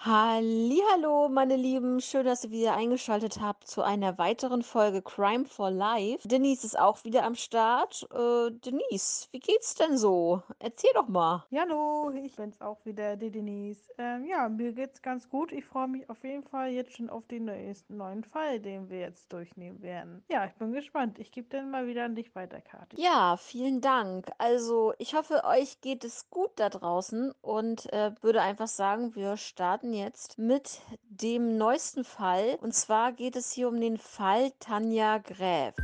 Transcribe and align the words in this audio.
Hallihallo, 0.00 1.28
meine 1.28 1.56
Lieben. 1.56 2.00
Schön, 2.00 2.24
dass 2.24 2.44
ihr 2.44 2.52
wieder 2.52 2.76
eingeschaltet 2.76 3.40
habt 3.40 3.66
zu 3.66 3.82
einer 3.82 4.16
weiteren 4.16 4.62
Folge 4.62 5.02
Crime 5.02 5.44
for 5.44 5.72
Life. 5.72 6.26
Denise 6.28 6.64
ist 6.64 6.78
auch 6.78 7.02
wieder 7.02 7.24
am 7.24 7.34
Start. 7.34 8.06
Äh, 8.14 8.52
Denise, 8.52 9.26
wie 9.32 9.40
geht's 9.40 9.74
denn 9.74 9.98
so? 9.98 10.40
Erzähl 10.60 10.92
doch 10.94 11.08
mal. 11.08 11.44
Ja, 11.50 11.62
hallo, 11.62 12.12
ich 12.14 12.36
bin's 12.36 12.60
auch 12.60 12.78
wieder, 12.84 13.16
die 13.16 13.32
Denise. 13.32 13.92
Ähm, 13.98 14.24
ja, 14.24 14.48
mir 14.48 14.72
geht's 14.72 15.02
ganz 15.02 15.28
gut. 15.28 15.50
Ich 15.50 15.64
freue 15.64 15.88
mich 15.88 16.08
auf 16.08 16.22
jeden 16.22 16.44
Fall 16.44 16.70
jetzt 16.70 16.92
schon 16.92 17.10
auf 17.10 17.26
den 17.26 17.46
neuesten, 17.46 17.96
neuen 17.96 18.22
Fall, 18.22 18.60
den 18.60 18.88
wir 18.88 19.00
jetzt 19.00 19.32
durchnehmen 19.32 19.82
werden. 19.82 20.22
Ja, 20.30 20.46
ich 20.46 20.54
bin 20.54 20.70
gespannt. 20.70 21.18
Ich 21.18 21.32
gebe 21.32 21.48
dann 21.48 21.72
mal 21.72 21.88
wieder 21.88 22.04
an 22.04 22.14
dich 22.14 22.32
weiter, 22.36 22.60
Kathi. 22.60 23.02
Ja, 23.02 23.36
vielen 23.36 23.80
Dank. 23.80 24.30
Also, 24.38 24.94
ich 24.98 25.14
hoffe, 25.16 25.42
euch 25.44 25.80
geht 25.80 26.04
es 26.04 26.30
gut 26.30 26.52
da 26.54 26.68
draußen 26.68 27.34
und 27.40 27.92
äh, 27.92 28.12
würde 28.20 28.42
einfach 28.42 28.68
sagen, 28.68 29.16
wir 29.16 29.36
starten 29.36 29.87
jetzt 29.92 30.38
mit 30.38 30.80
dem 31.08 31.56
neuesten 31.56 32.04
Fall. 32.04 32.58
Und 32.60 32.74
zwar 32.74 33.12
geht 33.12 33.36
es 33.36 33.52
hier 33.52 33.68
um 33.68 33.80
den 33.80 33.98
Fall 33.98 34.52
Tanja 34.60 35.18
Gräf. 35.18 35.74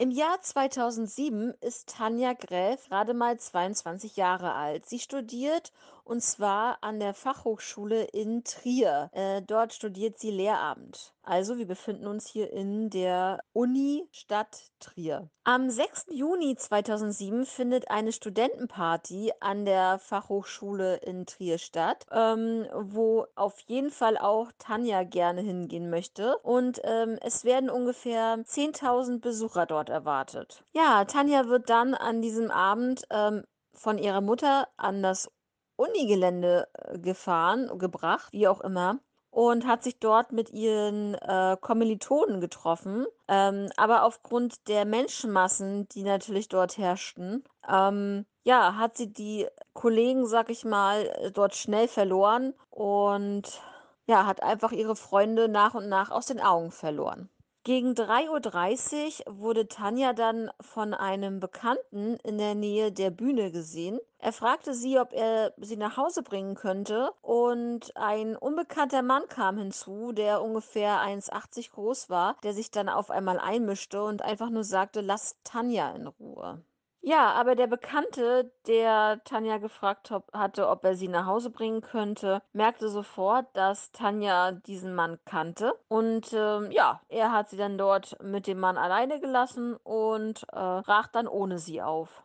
Im 0.00 0.10
Jahr 0.10 0.40
2007 0.40 1.52
ist 1.60 1.94
Tanja 1.94 2.32
Gräf 2.32 2.88
gerade 2.88 3.12
mal 3.12 3.38
22 3.38 4.16
Jahre 4.16 4.54
alt. 4.54 4.86
Sie 4.86 4.98
studiert 4.98 5.72
und 6.04 6.22
zwar 6.22 6.78
an 6.80 7.00
der 7.00 7.12
Fachhochschule 7.12 8.04
in 8.04 8.42
Trier. 8.42 9.10
Äh, 9.12 9.42
dort 9.42 9.74
studiert 9.74 10.18
sie 10.18 10.30
Lehramt. 10.30 11.12
Also 11.30 11.58
wir 11.58 11.66
befinden 11.68 12.08
uns 12.08 12.26
hier 12.26 12.52
in 12.52 12.90
der 12.90 13.38
Uni-Stadt 13.52 14.72
Trier. 14.80 15.30
Am 15.44 15.70
6. 15.70 16.06
Juni 16.10 16.56
2007 16.56 17.46
findet 17.46 17.88
eine 17.88 18.10
Studentenparty 18.10 19.30
an 19.38 19.64
der 19.64 20.00
Fachhochschule 20.00 20.96
in 20.96 21.26
Trier 21.26 21.58
statt, 21.58 22.04
ähm, 22.10 22.66
wo 22.72 23.26
auf 23.36 23.60
jeden 23.68 23.92
Fall 23.92 24.18
auch 24.18 24.50
Tanja 24.58 25.04
gerne 25.04 25.42
hingehen 25.42 25.88
möchte. 25.88 26.36
Und 26.38 26.80
ähm, 26.82 27.16
es 27.22 27.44
werden 27.44 27.70
ungefähr 27.70 28.38
10.000 28.38 29.20
Besucher 29.20 29.66
dort 29.66 29.88
erwartet. 29.88 30.64
Ja, 30.72 31.04
Tanja 31.04 31.46
wird 31.46 31.70
dann 31.70 31.94
an 31.94 32.22
diesem 32.22 32.50
Abend 32.50 33.04
ähm, 33.10 33.44
von 33.72 33.98
ihrer 33.98 34.20
Mutter 34.20 34.66
an 34.76 35.00
das 35.00 35.30
Unigelände 35.76 36.66
äh, 36.74 36.98
gefahren, 36.98 37.78
gebracht, 37.78 38.32
wie 38.32 38.48
auch 38.48 38.62
immer 38.62 38.98
und 39.30 39.66
hat 39.66 39.82
sich 39.82 39.98
dort 39.98 40.32
mit 40.32 40.50
ihren 40.50 41.14
äh, 41.14 41.56
Kommilitonen 41.60 42.40
getroffen. 42.40 43.06
Ähm, 43.28 43.68
aber 43.76 44.04
aufgrund 44.04 44.68
der 44.68 44.84
Menschenmassen, 44.84 45.88
die 45.88 46.02
natürlich 46.02 46.48
dort 46.48 46.78
herrschten, 46.78 47.44
ähm, 47.68 48.26
ja, 48.42 48.76
hat 48.76 48.96
sie 48.96 49.12
die 49.12 49.46
Kollegen, 49.72 50.26
sag 50.26 50.50
ich 50.50 50.64
mal, 50.64 51.30
dort 51.34 51.54
schnell 51.54 51.88
verloren 51.88 52.54
und 52.70 53.60
ja, 54.06 54.26
hat 54.26 54.42
einfach 54.42 54.72
ihre 54.72 54.96
Freunde 54.96 55.48
nach 55.48 55.74
und 55.74 55.88
nach 55.88 56.10
aus 56.10 56.26
den 56.26 56.40
Augen 56.40 56.72
verloren. 56.72 57.28
Gegen 57.62 57.92
3.30 57.92 59.28
Uhr 59.28 59.38
wurde 59.38 59.68
Tanja 59.68 60.14
dann 60.14 60.50
von 60.60 60.94
einem 60.94 61.40
Bekannten 61.40 62.16
in 62.24 62.38
der 62.38 62.54
Nähe 62.54 62.90
der 62.90 63.10
Bühne 63.10 63.52
gesehen. 63.52 64.00
Er 64.22 64.32
fragte 64.32 64.74
sie, 64.74 64.98
ob 64.98 65.14
er 65.14 65.54
sie 65.56 65.78
nach 65.78 65.96
Hause 65.96 66.22
bringen 66.22 66.54
könnte, 66.54 67.12
und 67.22 67.96
ein 67.96 68.36
unbekannter 68.36 69.00
Mann 69.00 69.26
kam 69.28 69.56
hinzu, 69.56 70.12
der 70.12 70.42
ungefähr 70.42 71.00
1,80 71.00 71.70
groß 71.70 72.10
war, 72.10 72.36
der 72.42 72.52
sich 72.52 72.70
dann 72.70 72.90
auf 72.90 73.10
einmal 73.10 73.38
einmischte 73.38 74.04
und 74.04 74.20
einfach 74.20 74.50
nur 74.50 74.64
sagte, 74.64 75.00
lass 75.00 75.36
Tanja 75.42 75.92
in 75.92 76.06
Ruhe. 76.06 76.62
Ja, 77.02 77.32
aber 77.32 77.54
der 77.54 77.66
Bekannte, 77.66 78.52
der 78.66 79.22
Tanja 79.24 79.56
gefragt 79.56 80.10
hatte, 80.34 80.68
ob 80.68 80.84
er 80.84 80.96
sie 80.96 81.08
nach 81.08 81.24
Hause 81.24 81.48
bringen 81.48 81.80
könnte, 81.80 82.42
merkte 82.52 82.90
sofort, 82.90 83.46
dass 83.54 83.90
Tanja 83.92 84.52
diesen 84.52 84.94
Mann 84.94 85.18
kannte. 85.24 85.72
Und 85.88 86.30
ähm, 86.34 86.70
ja, 86.70 87.00
er 87.08 87.32
hat 87.32 87.48
sie 87.48 87.56
dann 87.56 87.78
dort 87.78 88.22
mit 88.22 88.46
dem 88.46 88.60
Mann 88.60 88.76
alleine 88.76 89.18
gelassen 89.18 89.76
und 89.76 90.42
äh, 90.52 90.82
brach 90.82 91.06
dann 91.08 91.26
ohne 91.26 91.58
sie 91.58 91.80
auf. 91.80 92.22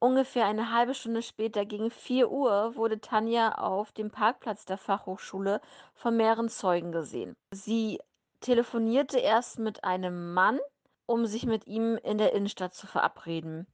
Ungefähr 0.00 0.46
eine 0.46 0.72
halbe 0.72 0.94
Stunde 0.94 1.22
später, 1.22 1.64
gegen 1.64 1.90
4 1.90 2.30
Uhr, 2.30 2.74
wurde 2.74 3.00
Tanja 3.00 3.52
auf 3.52 3.92
dem 3.92 4.10
Parkplatz 4.10 4.64
der 4.64 4.78
Fachhochschule 4.78 5.60
von 5.94 6.16
mehreren 6.16 6.48
Zeugen 6.48 6.90
gesehen. 6.90 7.36
Sie 7.52 8.00
telefonierte 8.40 9.18
erst 9.18 9.58
mit 9.58 9.84
einem 9.84 10.32
Mann, 10.32 10.58
um 11.06 11.26
sich 11.26 11.46
mit 11.46 11.66
ihm 11.66 11.96
in 12.02 12.18
der 12.18 12.32
Innenstadt 12.32 12.74
zu 12.74 12.86
verabreden. 12.86 13.66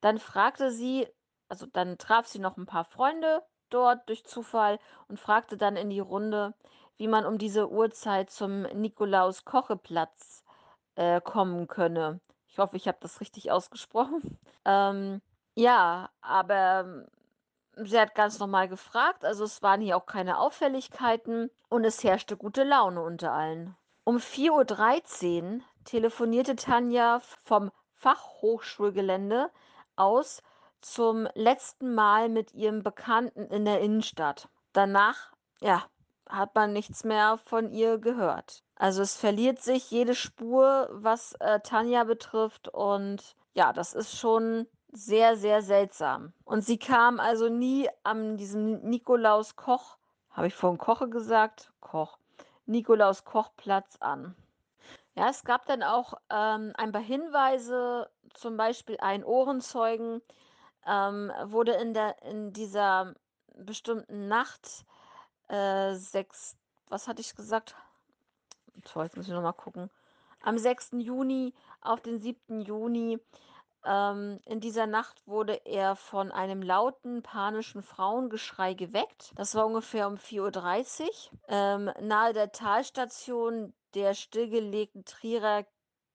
Dann 0.00 0.18
fragte 0.18 0.70
sie 0.70 1.08
also, 1.48 1.66
dann 1.66 1.98
traf 1.98 2.26
sie 2.26 2.38
noch 2.38 2.56
ein 2.56 2.66
paar 2.66 2.84
Freunde 2.84 3.42
dort 3.70 4.08
durch 4.08 4.24
Zufall 4.24 4.78
und 5.08 5.20
fragte 5.20 5.56
dann 5.56 5.76
in 5.76 5.90
die 5.90 6.00
Runde, 6.00 6.54
wie 6.96 7.08
man 7.08 7.26
um 7.26 7.38
diese 7.38 7.70
Uhrzeit 7.70 8.30
zum 8.30 8.62
Nikolaus-Koche-Platz, 8.62 10.44
äh, 10.96 11.20
kommen 11.20 11.68
könne. 11.68 12.20
Ich 12.48 12.58
hoffe, 12.58 12.76
ich 12.76 12.88
habe 12.88 12.98
das 13.00 13.20
richtig 13.20 13.50
ausgesprochen. 13.50 14.38
Ähm, 14.68 15.22
ja, 15.56 16.10
aber 16.20 17.06
sie 17.76 17.98
hat 17.98 18.14
ganz 18.14 18.38
normal 18.38 18.68
gefragt, 18.68 19.24
also, 19.24 19.44
es 19.44 19.62
waren 19.62 19.80
hier 19.80 19.96
auch 19.96 20.06
keine 20.06 20.38
Auffälligkeiten 20.38 21.50
und 21.68 21.84
es 21.84 22.04
herrschte 22.04 22.36
gute 22.36 22.62
Laune 22.64 23.02
unter 23.02 23.32
allen. 23.32 23.76
Um 24.04 24.18
4:13 24.18 25.56
Uhr 25.56 25.62
telefonierte 25.84 26.56
Tanja 26.56 27.20
vom 27.44 27.70
Fachhochschulgelände 27.94 29.50
aus 29.96 30.42
zum 30.80 31.28
letzten 31.34 31.94
Mal 31.94 32.28
mit 32.28 32.52
ihrem 32.54 32.82
Bekannten 32.82 33.46
in 33.46 33.64
der 33.64 33.80
Innenstadt. 33.80 34.48
Danach, 34.72 35.32
ja, 35.60 35.84
hat 36.28 36.54
man 36.54 36.72
nichts 36.72 37.04
mehr 37.04 37.38
von 37.38 37.70
ihr 37.70 37.98
gehört. 37.98 38.62
Also 38.74 39.02
es 39.02 39.16
verliert 39.16 39.62
sich 39.62 39.90
jede 39.90 40.14
Spur, 40.14 40.88
was 40.92 41.32
äh, 41.40 41.60
Tanja 41.60 42.04
betrifft 42.04 42.68
und 42.68 43.36
ja, 43.54 43.72
das 43.72 43.94
ist 43.94 44.18
schon 44.18 44.66
sehr, 44.92 45.36
sehr 45.36 45.62
seltsam. 45.62 46.32
Und 46.44 46.64
sie 46.64 46.78
kam 46.78 47.20
also 47.20 47.48
nie 47.48 47.88
an 48.02 48.36
diesem 48.36 48.80
Nikolaus 48.88 49.56
Koch, 49.56 49.96
habe 50.36 50.48
ich 50.48 50.54
vorhin 50.54 50.76
Koche 50.76 51.08
gesagt? 51.08 51.72
Koch. 51.80 52.18
Nikolaus 52.66 53.24
Kochplatz 53.24 53.96
an. 54.00 54.36
Ja, 55.14 55.30
es 55.30 55.44
gab 55.44 55.64
dann 55.64 55.82
auch 55.82 56.12
ähm, 56.28 56.74
ein 56.76 56.92
paar 56.92 57.00
Hinweise, 57.00 58.10
zum 58.34 58.58
Beispiel 58.58 58.98
ein 59.00 59.24
Ohrenzeugen 59.24 60.20
ähm, 60.86 61.32
wurde 61.44 61.72
in 61.72 61.94
der 61.94 62.22
in 62.22 62.52
dieser 62.52 63.14
bestimmten 63.54 64.28
Nacht 64.28 64.84
äh, 65.48 65.94
sechs, 65.94 66.54
was 66.88 67.08
hatte 67.08 67.22
ich 67.22 67.34
gesagt? 67.34 67.74
So, 68.84 69.02
jetzt 69.02 69.16
muss 69.16 69.26
ich 69.26 69.32
noch 69.32 69.40
mal 69.40 69.52
gucken. 69.52 69.88
Am 70.42 70.58
6. 70.58 70.90
Juni 70.98 71.54
auf 71.80 72.02
den 72.02 72.20
7. 72.20 72.60
Juni 72.60 73.18
ähm, 73.86 74.40
in 74.44 74.60
dieser 74.60 74.86
Nacht 74.86 75.26
wurde 75.26 75.64
er 75.64 75.96
von 75.96 76.32
einem 76.32 76.60
lauten, 76.60 77.22
panischen 77.22 77.82
Frauengeschrei 77.82 78.74
geweckt. 78.74 79.32
Das 79.36 79.54
war 79.54 79.66
ungefähr 79.66 80.08
um 80.08 80.16
4:30 80.16 81.02
Uhr, 81.02 81.10
ähm, 81.48 81.90
nahe 82.00 82.32
der 82.32 82.52
Talstation 82.52 83.72
der 83.94 84.14
stillgelegten 84.14 85.04
Trierer 85.04 85.64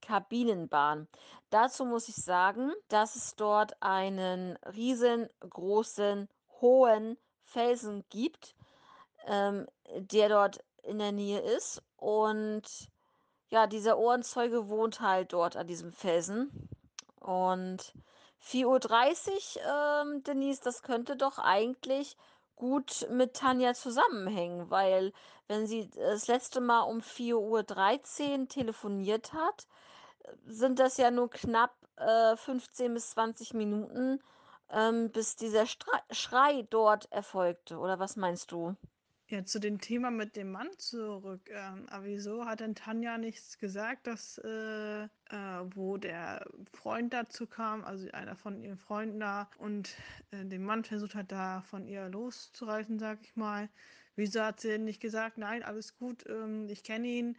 Kabinenbahn. 0.01 1.07
Dazu 1.49 1.85
muss 1.85 2.09
ich 2.09 2.15
sagen, 2.15 2.71
dass 2.89 3.15
es 3.15 3.35
dort 3.35 3.81
einen 3.81 4.57
riesengroßen, 4.75 6.27
hohen 6.59 7.17
Felsen 7.43 8.03
gibt, 8.09 8.55
ähm, 9.27 9.67
der 9.95 10.29
dort 10.29 10.63
in 10.83 10.99
der 10.99 11.11
Nähe 11.11 11.39
ist. 11.39 11.81
Und 11.97 12.89
ja, 13.49 13.67
dieser 13.67 13.97
Ohrenzeuge 13.97 14.67
wohnt 14.67 15.01
halt 15.01 15.33
dort 15.33 15.55
an 15.55 15.67
diesem 15.67 15.91
Felsen. 15.91 16.69
Und 17.21 17.93
Vier 18.43 18.69
Uhr, 18.69 18.79
dreißig, 18.79 19.59
ähm, 19.63 20.23
Denise, 20.23 20.61
das 20.61 20.81
könnte 20.81 21.15
doch 21.15 21.37
eigentlich 21.37 22.17
gut 22.55 23.07
mit 23.11 23.35
Tanja 23.35 23.75
zusammenhängen, 23.75 24.71
weil 24.71 25.13
wenn 25.47 25.67
sie 25.67 25.91
das 25.91 26.27
letzte 26.27 26.59
Mal 26.59 26.81
um 26.81 27.01
vier 27.01 27.37
Uhr 27.37 27.61
dreizehn 27.61 28.49
telefoniert 28.49 29.33
hat, 29.33 29.67
sind 30.45 30.79
das 30.79 30.97
ja 30.97 31.11
nur 31.11 31.29
knapp, 31.29 31.75
äh, 31.97 32.35
15 32.35 32.93
bis 32.95 33.11
20 33.11 33.53
Minuten, 33.53 34.23
ähm, 34.71 35.11
bis 35.11 35.35
dieser 35.35 35.67
Strei 35.67 35.99
Schrei 36.09 36.63
dort 36.71 37.11
erfolgte, 37.11 37.77
oder 37.77 37.99
was 37.99 38.15
meinst 38.15 38.51
du? 38.51 38.75
Ja, 39.31 39.45
zu 39.45 39.59
dem 39.59 39.79
Thema 39.79 40.11
mit 40.11 40.35
dem 40.35 40.51
Mann 40.51 40.67
zurück. 40.77 41.49
Ähm, 41.49 41.87
aber 41.87 42.03
wieso 42.03 42.45
hat 42.45 42.59
denn 42.59 42.75
Tanja 42.75 43.17
nichts 43.17 43.57
gesagt, 43.57 44.05
dass, 44.05 44.37
äh, 44.39 45.03
äh, 45.03 45.07
wo 45.73 45.95
der 45.95 46.45
Freund 46.73 47.13
dazu 47.13 47.47
kam, 47.47 47.85
also 47.85 48.11
einer 48.11 48.35
von 48.35 48.61
ihren 48.61 48.77
Freunden 48.77 49.21
da, 49.21 49.49
und 49.57 49.95
äh, 50.31 50.43
den 50.43 50.65
Mann 50.65 50.83
versucht 50.83 51.15
hat, 51.15 51.31
da 51.31 51.61
von 51.61 51.87
ihr 51.87 52.09
loszureißen, 52.09 52.99
sag 52.99 53.19
ich 53.21 53.37
mal. 53.37 53.69
Wieso 54.17 54.41
hat 54.43 54.59
sie 54.59 54.67
denn 54.67 54.83
nicht 54.83 54.99
gesagt, 54.99 55.37
nein, 55.37 55.63
alles 55.63 55.95
gut, 55.97 56.25
ähm, 56.27 56.67
ich 56.67 56.83
kenne 56.83 57.07
ihn. 57.07 57.37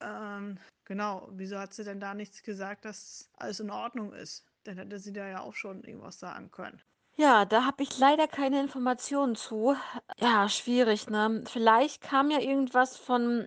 Ähm, 0.00 0.58
genau, 0.86 1.28
wieso 1.32 1.58
hat 1.58 1.74
sie 1.74 1.84
denn 1.84 2.00
da 2.00 2.14
nichts 2.14 2.42
gesagt, 2.44 2.86
dass 2.86 3.28
alles 3.34 3.60
in 3.60 3.68
Ordnung 3.70 4.14
ist? 4.14 4.46
Dann 4.64 4.78
hätte 4.78 4.98
sie 4.98 5.12
da 5.12 5.28
ja 5.28 5.40
auch 5.40 5.54
schon 5.54 5.84
irgendwas 5.84 6.18
sagen 6.18 6.50
können. 6.50 6.80
Ja, 7.18 7.44
da 7.46 7.64
habe 7.64 7.82
ich 7.82 7.98
leider 7.98 8.28
keine 8.28 8.60
Informationen 8.60 9.36
zu. 9.36 9.74
Ja, 10.18 10.48
schwierig, 10.48 11.08
ne? 11.08 11.42
Vielleicht 11.46 12.02
kam 12.02 12.30
ja 12.30 12.40
irgendwas 12.40 12.96
von 12.96 13.46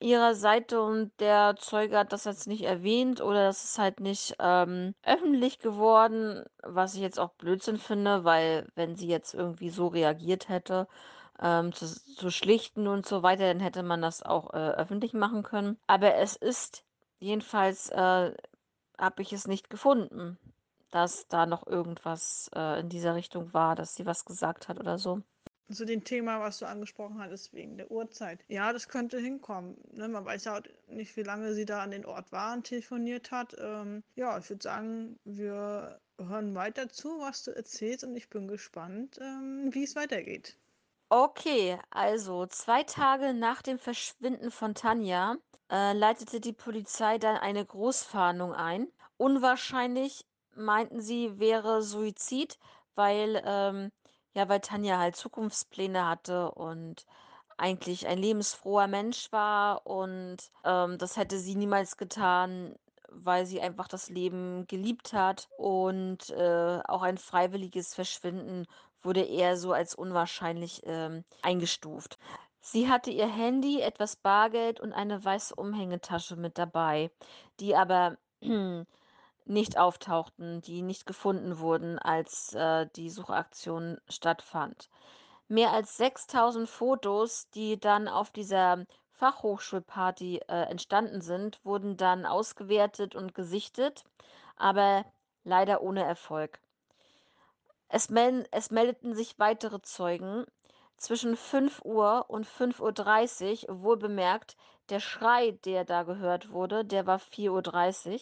ihrer 0.00 0.34
Seite 0.34 0.80
und 0.82 1.12
der 1.20 1.56
Zeuge 1.58 1.98
hat 1.98 2.12
das 2.12 2.24
jetzt 2.24 2.46
nicht 2.46 2.64
erwähnt 2.64 3.20
oder 3.20 3.44
das 3.46 3.64
ist 3.64 3.78
halt 3.78 4.00
nicht 4.00 4.36
ähm, 4.40 4.94
öffentlich 5.02 5.58
geworden, 5.58 6.44
was 6.62 6.94
ich 6.94 7.00
jetzt 7.00 7.18
auch 7.20 7.30
Blödsinn 7.34 7.78
finde, 7.78 8.24
weil 8.24 8.68
wenn 8.76 8.96
sie 8.96 9.08
jetzt 9.08 9.34
irgendwie 9.34 9.70
so 9.70 9.88
reagiert 9.88 10.48
hätte, 10.48 10.86
ähm, 11.40 11.72
zu, 11.72 11.86
zu 11.86 12.30
schlichten 12.30 12.86
und 12.88 13.06
so 13.06 13.22
weiter, 13.22 13.46
dann 13.48 13.60
hätte 13.60 13.82
man 13.82 14.02
das 14.02 14.22
auch 14.22 14.52
äh, 14.54 14.56
öffentlich 14.58 15.14
machen 15.14 15.42
können. 15.42 15.78
Aber 15.86 16.14
es 16.16 16.36
ist 16.36 16.84
jedenfalls, 17.20 17.88
äh, 17.90 18.34
habe 18.98 19.22
ich 19.22 19.32
es 19.32 19.46
nicht 19.48 19.70
gefunden, 19.70 20.38
dass 20.90 21.26
da 21.28 21.46
noch 21.46 21.66
irgendwas 21.66 22.50
äh, 22.54 22.80
in 22.80 22.88
dieser 22.88 23.14
Richtung 23.14 23.52
war, 23.52 23.74
dass 23.74 23.94
sie 23.94 24.06
was 24.06 24.24
gesagt 24.24 24.68
hat 24.68 24.78
oder 24.78 24.98
so. 24.98 25.22
Zu 25.70 25.84
dem 25.84 26.02
Thema, 26.02 26.40
was 26.40 26.60
du 26.60 26.66
angesprochen 26.66 27.20
hattest, 27.20 27.52
wegen 27.52 27.76
der 27.76 27.90
Uhrzeit. 27.90 28.42
Ja, 28.48 28.72
das 28.72 28.88
könnte 28.88 29.18
hinkommen. 29.18 29.76
Ne? 29.92 30.08
Man 30.08 30.24
weiß 30.24 30.44
ja 30.44 30.62
nicht, 30.86 31.14
wie 31.16 31.22
lange 31.22 31.52
sie 31.52 31.66
da 31.66 31.82
an 31.82 31.90
den 31.90 32.06
Ort 32.06 32.32
war 32.32 32.54
und 32.54 32.64
telefoniert 32.64 33.30
hat. 33.30 33.54
Ähm, 33.58 34.02
ja, 34.14 34.38
ich 34.38 34.48
würde 34.48 34.62
sagen, 34.62 35.18
wir 35.24 36.00
hören 36.18 36.54
weiter 36.54 36.88
zu, 36.88 37.20
was 37.20 37.44
du 37.44 37.54
erzählst 37.54 38.04
und 38.04 38.16
ich 38.16 38.30
bin 38.30 38.48
gespannt, 38.48 39.18
ähm, 39.20 39.68
wie 39.72 39.84
es 39.84 39.94
weitergeht. 39.94 40.56
Okay, 41.10 41.78
also 41.90 42.46
zwei 42.46 42.82
Tage 42.82 43.32
nach 43.32 43.62
dem 43.62 43.78
Verschwinden 43.78 44.50
von 44.50 44.74
Tanja 44.74 45.36
äh, 45.70 45.92
leitete 45.92 46.40
die 46.40 46.52
Polizei 46.52 47.18
dann 47.18 47.36
eine 47.36 47.64
Großfahndung 47.64 48.52
ein. 48.52 48.88
Unwahrscheinlich 49.16 50.26
meinten 50.58 51.00
sie, 51.00 51.38
wäre 51.38 51.82
Suizid, 51.82 52.58
weil 52.94 53.42
ähm, 53.44 53.92
ja, 54.34 54.48
weil 54.48 54.60
Tanja 54.60 54.98
halt 54.98 55.16
Zukunftspläne 55.16 56.06
hatte 56.06 56.50
und 56.52 57.06
eigentlich 57.56 58.06
ein 58.06 58.18
lebensfroher 58.18 58.86
Mensch 58.86 59.32
war 59.32 59.86
und 59.86 60.36
ähm, 60.64 60.96
das 60.98 61.16
hätte 61.16 61.38
sie 61.38 61.56
niemals 61.56 61.96
getan, 61.96 62.76
weil 63.10 63.46
sie 63.46 63.60
einfach 63.60 63.88
das 63.88 64.10
Leben 64.10 64.66
geliebt 64.68 65.12
hat 65.12 65.48
und 65.56 66.30
äh, 66.30 66.80
auch 66.86 67.02
ein 67.02 67.18
freiwilliges 67.18 67.94
Verschwinden 67.94 68.66
wurde 69.02 69.22
eher 69.22 69.56
so 69.56 69.72
als 69.72 69.94
unwahrscheinlich 69.94 70.82
ähm, 70.84 71.24
eingestuft. 71.42 72.18
Sie 72.60 72.88
hatte 72.88 73.10
ihr 73.10 73.28
Handy, 73.28 73.80
etwas 73.80 74.16
Bargeld 74.16 74.78
und 74.78 74.92
eine 74.92 75.24
weiße 75.24 75.54
Umhängetasche 75.54 76.36
mit 76.36 76.58
dabei, 76.58 77.10
die 77.60 77.74
aber 77.74 78.18
nicht 79.48 79.78
auftauchten, 79.78 80.60
die 80.62 80.82
nicht 80.82 81.06
gefunden 81.06 81.58
wurden, 81.58 81.98
als 81.98 82.54
äh, 82.54 82.86
die 82.96 83.10
Suchaktion 83.10 83.98
stattfand. 84.08 84.88
Mehr 85.48 85.72
als 85.72 85.96
6000 85.96 86.68
Fotos, 86.68 87.48
die 87.50 87.80
dann 87.80 88.08
auf 88.08 88.30
dieser 88.30 88.84
Fachhochschulparty 89.12 90.42
äh, 90.48 90.62
entstanden 90.70 91.20
sind, 91.20 91.64
wurden 91.64 91.96
dann 91.96 92.26
ausgewertet 92.26 93.14
und 93.16 93.34
gesichtet, 93.34 94.04
aber 94.56 95.04
leider 95.44 95.82
ohne 95.82 96.04
Erfolg. 96.04 96.60
Es, 97.88 98.10
melden, 98.10 98.44
es 98.50 98.70
meldeten 98.70 99.14
sich 99.14 99.38
weitere 99.38 99.80
Zeugen. 99.80 100.44
Zwischen 100.98 101.36
5 101.36 101.82
Uhr 101.84 102.26
und 102.28 102.46
5.30 102.46 102.80
Uhr, 102.80 102.92
dreißig, 102.92 103.66
wohlbemerkt, 103.70 104.56
der 104.90 105.00
Schrei, 105.00 105.52
der 105.64 105.84
da 105.84 106.02
gehört 106.02 106.50
wurde, 106.50 106.84
der 106.84 107.06
war 107.06 107.18
4.30 107.18 108.12
Uhr, 108.14 108.20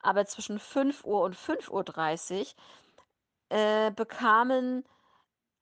aber 0.00 0.26
zwischen 0.26 0.58
5 0.58 1.04
Uhr 1.04 1.22
und 1.22 1.36
5.30 1.36 2.40
Uhr 2.40 3.56
äh, 3.56 3.90
bekamen 3.90 4.84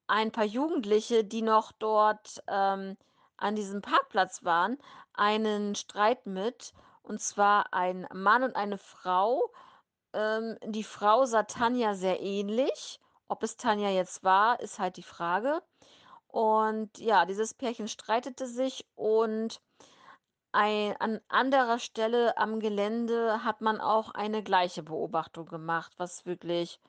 ein 0.07 0.33
paar 0.33 0.45
Jugendliche, 0.45 1.25
die 1.25 1.43
noch 1.43 1.73
dort 1.73 2.43
ähm, 2.47 2.97
an 3.37 3.57
diesem 3.57 3.83
Parkplatz 3.83 4.45
waren, 4.45 4.79
einen 5.15 5.75
Streit 5.75 6.27
mit. 6.27 6.73
Und 7.03 7.21
zwar 7.21 7.73
ein 7.73 8.07
Mann 8.13 8.43
und 8.43 8.57
eine 8.57 8.79
Frau. 8.79 9.51
Ähm, 10.13 10.57
die 10.65 10.85
Frau 10.85 11.25
sah 11.25 11.45
Tanja 11.45 11.95
sehr 11.95 12.21
ähnlich. 12.21 13.01
Ob 13.29 13.43
es 13.43 13.57
Tanja 13.57 13.91
jetzt 13.91 14.25
war, 14.25 14.61
ist 14.61 14.79
halt 14.79 14.97
die 14.97 15.03
Frage. 15.03 15.63
Und 16.29 16.99
ja, 16.99 17.25
dieses 17.25 17.55
Pärchen 17.55 17.89
streitete 17.89 18.47
sich 18.47 18.87
und 18.95 19.61
ein, 20.57 20.97
an 21.01 21.21
anderer 21.29 21.79
Stelle 21.79 22.37
am 22.39 22.61
Gelände 22.61 23.45
hat 23.45 23.61
man 23.61 23.81
auch 23.81 24.11
eine 24.13 24.43
gleiche 24.43 24.83
Beobachtung 24.83 25.47
gemacht, 25.47 25.93
was 25.99 26.27
wirklich 26.27 26.81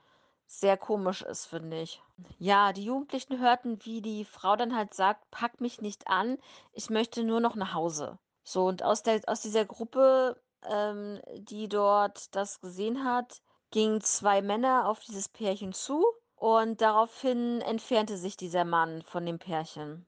sehr 0.46 0.76
komisch 0.76 1.22
ist, 1.22 1.46
finde 1.46 1.80
ich. 1.82 2.02
Ja, 2.38 2.72
die 2.72 2.84
Jugendlichen 2.84 3.38
hörten, 3.38 3.84
wie 3.84 4.00
die 4.02 4.24
Frau 4.24 4.56
dann 4.56 4.74
halt 4.76 4.94
sagt: 4.94 5.30
„Pack 5.30 5.60
mich 5.60 5.80
nicht 5.80 6.08
an, 6.08 6.38
ich 6.72 6.90
möchte 6.90 7.22
nur 7.22 7.40
noch 7.40 7.54
nach 7.54 7.74
Hause.“ 7.74 8.18
So, 8.42 8.66
und 8.66 8.82
aus 8.82 9.02
der 9.02 9.20
aus 9.26 9.40
dieser 9.42 9.64
Gruppe, 9.66 10.40
ähm, 10.62 11.20
die 11.36 11.68
dort 11.68 12.34
das 12.34 12.60
gesehen 12.60 13.04
hat, 13.04 13.42
gingen 13.70 14.00
2 14.00 14.42
Männer 14.42 14.88
auf 14.88 15.00
dieses 15.00 15.28
Pärchen 15.28 15.72
zu 15.72 16.04
und 16.36 16.80
daraufhin 16.80 17.60
entfernte 17.60 18.16
sich 18.16 18.36
dieser 18.36 18.64
Mann 18.64 19.02
von 19.02 19.26
dem 19.26 19.38
Pärchen. 19.38 20.06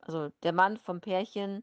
Also, 0.00 0.30
der 0.42 0.52
Mann 0.54 0.78
vom 0.78 1.00
Pärchen, 1.02 1.62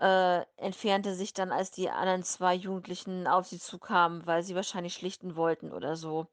äh, 0.00 0.42
entfernte 0.56 1.14
sich 1.14 1.32
dann, 1.34 1.52
als 1.52 1.70
die 1.70 1.90
anderen 1.90 2.22
2 2.22 2.54
Jugendlichen 2.54 3.26
auf 3.26 3.46
sie 3.46 3.58
zukamen, 3.58 4.26
weil 4.26 4.42
sie 4.42 4.54
wahrscheinlich 4.54 4.94
schlichten 4.94 5.36
wollten 5.36 5.72
oder 5.72 5.96
so. 5.96 6.26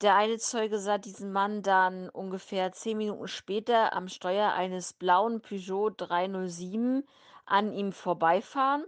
Der 0.00 0.16
eine 0.16 0.38
Zeuge 0.38 0.78
sah 0.78 0.96
diesen 0.96 1.30
Mann 1.30 1.62
dann 1.62 2.08
ungefähr 2.08 2.72
10 2.72 2.96
Minuten 2.96 3.28
später 3.28 3.92
am 3.92 4.08
Steuer 4.08 4.52
eines 4.52 4.94
blauen 4.94 5.42
Peugeot 5.42 5.90
307 5.90 7.06
an 7.44 7.72
ihm 7.72 7.92
vorbeifahren. 7.92 8.84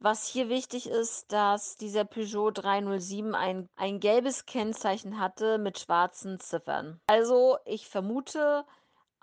Was 0.00 0.26
hier 0.26 0.50
wichtig 0.50 0.86
ist, 0.86 1.32
dass 1.32 1.76
dieser 1.76 2.04
Peugeot 2.04 2.50
307 2.50 3.34
ein 3.34 3.70
ein 3.76 4.00
gelbes 4.00 4.44
Kennzeichen 4.44 5.18
hatte 5.18 5.56
mit 5.56 5.78
schwarzen 5.78 6.38
Ziffern. 6.40 7.00
Also, 7.06 7.56
ich 7.64 7.88
vermute 7.88 8.66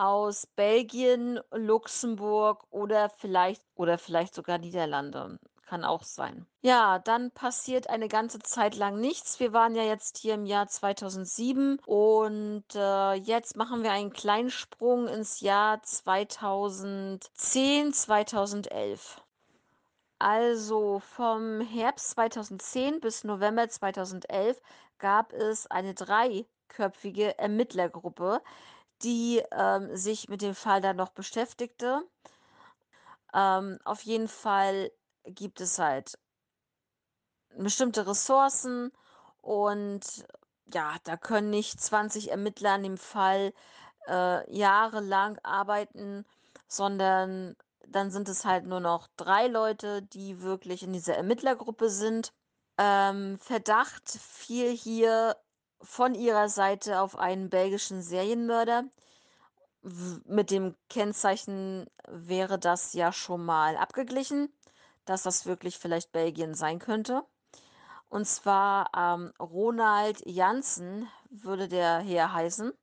aus 0.01 0.47
Belgien, 0.47 1.39
Luxemburg 1.51 2.63
oder 2.71 3.09
vielleicht 3.09 3.61
oder 3.75 3.99
vielleicht 3.99 4.33
sogar 4.33 4.57
Niederlande. 4.57 5.37
Kann 5.67 5.85
auch 5.85 6.03
sein. 6.03 6.47
Ja, 6.63 6.97
dann 6.97 7.29
passiert 7.31 7.87
eine 7.87 8.07
ganze 8.07 8.39
Zeit 8.39 8.75
lang 8.75 8.99
nichts. 8.99 9.39
Wir 9.39 9.53
waren 9.53 9.75
ja 9.75 9.83
jetzt 9.83 10.17
hier 10.17 10.33
im 10.33 10.47
Jahr 10.47 10.67
2007 10.67 11.77
und, 11.85 12.65
äh, 12.73 13.13
jetzt 13.13 13.55
machen 13.55 13.83
wir 13.83 13.91
einen 13.91 14.11
kleinen 14.11 14.49
Sprung 14.49 15.07
ins 15.07 15.39
Jahr 15.39 15.83
2010, 15.83 17.93
2011. 17.93 19.21
Also, 20.17 20.99
vom 20.99 21.61
Herbst 21.61 22.09
2010 22.11 23.01
bis 23.01 23.23
November 23.23 23.69
2011 23.69 24.59
gab 24.97 25.31
es 25.31 25.67
eine 25.67 25.93
dreiköpfige 25.93 27.37
Ermittlergruppe, 27.37 28.41
die, 29.03 29.43
ähm, 29.51 29.95
sich 29.95 30.29
mit 30.29 30.41
dem 30.41 30.55
Fall 30.55 30.81
dann 30.81 30.97
noch 30.97 31.09
beschäftigte. 31.09 32.03
Ähm, 33.33 33.79
auf 33.85 34.01
jeden 34.03 34.27
Fall 34.27 34.91
gibt 35.25 35.61
es 35.61 35.79
halt 35.79 36.17
bestimmte 37.57 38.07
Ressourcen 38.07 38.91
und 39.41 40.25
ja, 40.73 40.95
da 41.03 41.17
können 41.17 41.49
nicht 41.49 41.81
20 41.81 42.31
Ermittler 42.31 42.71
an 42.73 42.83
dem 42.83 42.97
Fall, 42.97 43.53
äh, 44.07 44.51
jahrelang 44.55 45.37
arbeiten, 45.43 46.25
sondern 46.67 47.55
dann 47.87 48.11
sind 48.11 48.29
es 48.29 48.45
halt 48.45 48.65
nur 48.65 48.79
noch 48.79 49.07
3 49.17 49.47
Leute, 49.47 50.01
die 50.01 50.41
wirklich 50.41 50.83
in 50.83 50.93
dieser 50.93 51.15
Ermittlergruppe 51.15 51.89
sind. 51.89 52.33
Ähm, 52.77 53.37
Verdacht 53.39 54.09
fiel 54.09 54.71
hier 54.75 55.35
von 55.83 56.15
ihrer 56.15 56.49
Seite 56.49 57.01
auf 57.01 57.17
einen 57.17 57.49
belgischen 57.49 58.01
Serienmörder. 58.01 58.85
Mit 60.25 60.51
dem 60.51 60.75
Kennzeichen 60.89 61.87
wäre 62.07 62.59
das 62.59 62.93
ja 62.93 63.11
schon 63.11 63.43
mal 63.45 63.77
abgeglichen, 63.77 64.53
dass 65.05 65.23
das 65.23 65.45
wirklich 65.45 65.77
vielleicht 65.79 66.11
Belgien 66.11 66.53
sein 66.53 66.79
könnte. 66.79 67.23
Und 68.09 68.25
zwar, 68.25 68.91
ähm, 68.95 69.31
Ronald 69.39 70.21
Jansen 70.25 71.07
würde 71.29 71.67
der 71.67 71.99
Herr 71.99 72.33
heißen, 72.33 72.73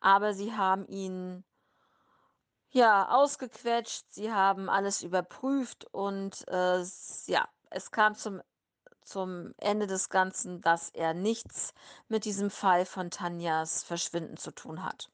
aber 0.00 0.34
sie 0.34 0.54
haben 0.54 0.86
ihn, 0.86 1.42
ja, 2.70 3.08
ausgequetscht, 3.08 4.04
sie 4.10 4.30
haben 4.30 4.68
alles 4.68 5.02
überprüft 5.02 5.86
und, 5.92 6.46
äh, 6.48 6.84
ja, 7.26 7.48
es 7.70 7.90
kam 7.90 8.14
zum 8.14 8.42
zum 9.08 9.54
Ende 9.58 9.86
des 9.86 10.10
Ganzen, 10.10 10.60
dass 10.60 10.90
er 10.90 11.14
nichts 11.14 11.74
mit 12.08 12.24
diesem 12.24 12.50
Fall 12.50 12.86
von 12.86 13.10
Tanjas 13.10 13.82
Verschwinden 13.82 14.36
zu 14.36 14.50
tun 14.50 14.84
hat. 14.84 15.10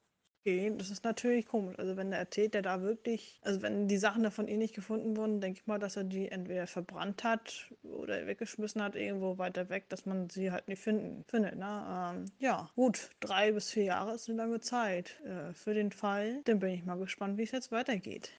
Okay, 0.46 0.74
das 0.76 0.90
ist 0.90 1.04
natürlich 1.04 1.46
komisch. 1.46 1.78
Also 1.78 1.96
wenn 1.96 2.10
der 2.10 2.28
Täter 2.28 2.60
da 2.60 2.82
wirklich, 2.82 3.40
also 3.42 3.62
wenn 3.62 3.88
die 3.88 3.96
Sachen 3.96 4.22
da 4.22 4.30
von 4.30 4.46
ihm 4.46 4.58
nicht 4.58 4.74
gefunden 4.74 5.16
wurden, 5.16 5.40
denke 5.40 5.60
ich 5.60 5.66
mal, 5.66 5.78
dass 5.78 5.96
er 5.96 6.04
die 6.04 6.28
entweder 6.28 6.66
verbrannt 6.66 7.24
hat 7.24 7.72
oder 7.82 8.26
weggeschmissen 8.26 8.82
hat, 8.82 8.94
irgendwo 8.94 9.38
weiter 9.38 9.70
weg, 9.70 9.88
dass 9.88 10.04
man 10.04 10.28
sie 10.28 10.52
halt 10.52 10.68
nicht 10.68 10.82
finden, 10.82 11.24
findet. 11.24 11.56
Ne? 11.56 12.12
Ähm, 12.14 12.24
ja, 12.40 12.68
gut, 12.74 13.08
drei 13.20 13.52
bis 13.52 13.70
vier 13.70 13.84
Jahre 13.84 14.12
ist 14.12 14.28
eine 14.28 14.36
lange 14.36 14.60
Zeit 14.60 15.18
äh, 15.22 15.54
für 15.54 15.72
den 15.72 15.92
Fall. 15.92 16.42
Dann 16.44 16.58
bin 16.58 16.74
ich 16.74 16.84
mal 16.84 16.98
gespannt, 16.98 17.38
wie 17.38 17.44
es 17.44 17.52
jetzt 17.52 17.72
weitergeht. 17.72 18.30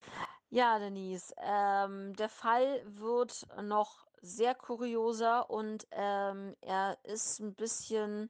Ja, 0.52 0.78
Denise, 0.78 1.34
ähm, 1.44 2.14
der 2.18 2.30
Fall 2.30 2.84
wird 2.86 3.48
noch 3.64 4.05
sehr 4.22 4.56
kurioser 4.56 5.50
und 5.50 5.88
ähm, 5.92 6.56
er 6.62 6.98
ist 7.04 7.40
ein 7.40 7.56
bisschen 7.56 8.30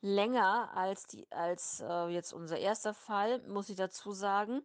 länger 0.00 0.70
als 0.76 1.06
die 1.06 1.26
als, 1.32 1.80
äh, 1.80 2.06
jetzt 2.08 2.32
unser 2.32 2.58
erster 2.58 2.94
Fall, 2.94 3.40
muss 3.48 3.68
ich 3.68 3.76
dazu 3.76 4.12
sagen. 4.12 4.62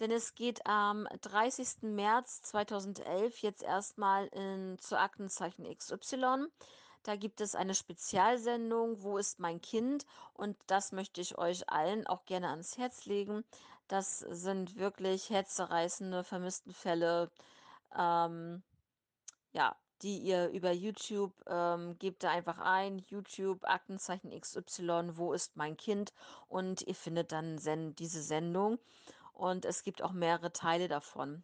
Denn 0.00 0.10
es 0.10 0.34
geht 0.34 0.66
am 0.66 1.08
30. 1.22 1.94
März 1.94 2.42
2011 2.42 3.38
jetzt 3.42 3.62
erstmal 3.62 4.26
in 4.28 4.78
zu 4.78 4.98
Aktenzeichen 4.98 5.64
XY. 5.64 6.46
Da 7.02 7.16
gibt 7.16 7.40
es 7.40 7.54
eine 7.54 7.74
Spezialsendung 7.74 9.02
„Wo 9.02 9.16
ist 9.18 9.38
mein 9.40 9.60
Kind?“ 9.60 10.06
und 10.34 10.56
das 10.66 10.92
möchte 10.92 11.20
ich 11.20 11.38
euch 11.38 11.68
allen 11.70 12.06
auch 12.06 12.24
gerne 12.26 12.48
ans 12.50 12.78
Herz 12.78 13.06
legen. 13.06 13.44
Das 13.88 14.20
sind 14.20 14.76
wirklich 14.76 15.30
herzzerreißende 15.30 16.24
Vermisstenfälle, 16.24 17.30
ähm 17.96 18.62
ja, 19.56 19.74
die 20.02 20.18
ihr 20.18 20.50
über 20.50 20.70
YouTube 20.70 21.32
ähm, 21.46 21.98
gebt 21.98 22.22
da 22.22 22.30
einfach 22.30 22.58
ein, 22.58 22.98
YouTube 23.08 23.64
Aktenzeichen 23.64 24.38
XY, 24.38 25.12
wo 25.16 25.32
ist 25.32 25.56
mein 25.56 25.78
Kind? 25.78 26.12
Und 26.48 26.82
ihr 26.82 26.94
findet 26.94 27.32
dann 27.32 27.56
sen 27.56 27.96
diese 27.96 28.22
Sendung 28.22 28.78
und 29.32 29.64
es 29.64 29.82
gibt 29.82 30.02
auch 30.02 30.12
mehrere 30.12 30.52
Teile 30.52 30.88
davon. 30.88 31.42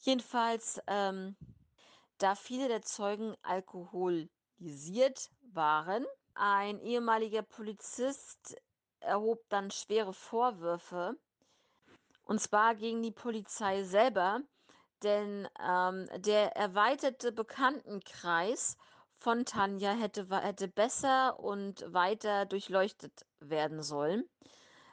Jedenfalls, 0.00 0.80
ähm, 0.88 1.36
da 2.18 2.34
viele 2.34 2.66
der 2.66 2.82
Zeugen 2.82 3.36
alkoholisiert 3.42 5.30
waren, 5.52 6.04
ein 6.34 6.80
ehemaliger 6.80 7.42
Polizist 7.42 8.56
erhob 8.98 9.48
dann 9.48 9.70
schwere 9.70 10.12
Vorwürfe, 10.12 11.16
und 12.24 12.40
zwar 12.40 12.74
gegen 12.74 13.04
die 13.04 13.12
Polizei 13.12 13.84
selber, 13.84 14.40
denn, 15.02 15.48
ähm, 15.60 16.08
der 16.16 16.56
erweiterte 16.56 17.32
Bekanntenkreis 17.32 18.76
von 19.18 19.44
Tanja 19.44 19.92
hätte 19.92 20.28
hätte 20.42 20.68
besser 20.68 21.38
und 21.40 21.84
weiter 21.92 22.46
durchleuchtet 22.46 23.26
werden 23.40 23.82
sollen, 23.82 24.24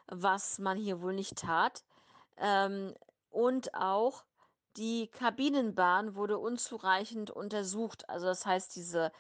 was 0.08 0.60
man 0.60 0.78
hier 0.78 1.02
wohl 1.02 1.14
nicht 1.14 1.38
tat. 1.38 1.84
Ähm, 2.38 2.94
und 3.30 3.74
auch 3.74 4.24
die 4.78 5.08
Kabinenbahn 5.08 6.16
wurde 6.16 6.38
unzureichend 6.40 7.32
untersucht. 7.32 8.10
Also, 8.10 8.26
das 8.28 8.46
heißt, 8.46 8.76
diese 8.76 9.12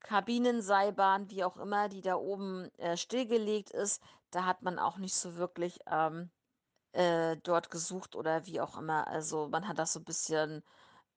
Kabinenseilbahn, 0.00 1.30
wie 1.30 1.44
auch 1.44 1.56
immer, 1.56 1.88
die 1.88 2.02
da 2.02 2.16
oben, 2.16 2.70
äh, 2.78 2.96
stillgelegt 2.96 3.70
ist, 3.70 4.02
da 4.30 4.44
hat 4.44 4.62
man 4.62 4.78
auch 4.78 4.98
nicht 4.98 5.14
so 5.14 5.36
wirklich, 5.36 5.78
ähm, 5.90 6.30
äh, 6.92 7.36
dort 7.42 7.70
gesucht 7.70 8.16
oder 8.16 8.46
wie 8.46 8.60
auch 8.60 8.78
immer. 8.78 9.06
Also, 9.08 9.48
man 9.48 9.68
hat 9.68 9.78
das 9.78 9.92
so 9.94 10.00
'n 10.00 10.04
bisschen 10.04 10.62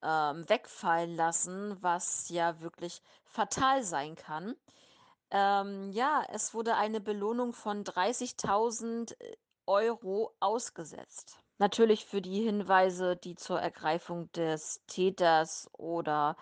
ähm, 0.03 0.47
wegfallen 0.49 1.15
lassen, 1.15 1.77
was 1.81 2.29
ja 2.29 2.61
wirklich 2.61 3.01
fatal 3.25 3.83
sein 3.83 4.15
kann. 4.15 4.55
Ähm, 5.31 5.91
ja, 5.91 6.23
es 6.29 6.53
wurde 6.53 6.75
eine 6.75 7.01
Belohnung 7.01 7.53
von 7.53 7.83
30.000 7.83 9.15
Euro 9.65 10.35
ausgesetzt. 10.39 11.39
Natürlich 11.57 12.05
für 12.05 12.21
die 12.21 12.41
Hinweise, 12.43 13.15
die 13.15 13.35
zur 13.35 13.59
Ergreifung 13.61 14.31
des 14.33 14.83
Täters 14.87 15.69
oder 15.73 16.35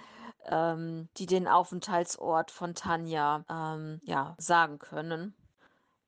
ähm, 0.46 1.10
die 1.18 1.26
den 1.28 1.48
Aufenthaltsort 1.48 2.52
von 2.52 2.76
Tanja 2.76 3.46
ähm, 3.50 4.00
ja, 4.04 4.36
sagen 4.40 4.80
können. 4.80 5.36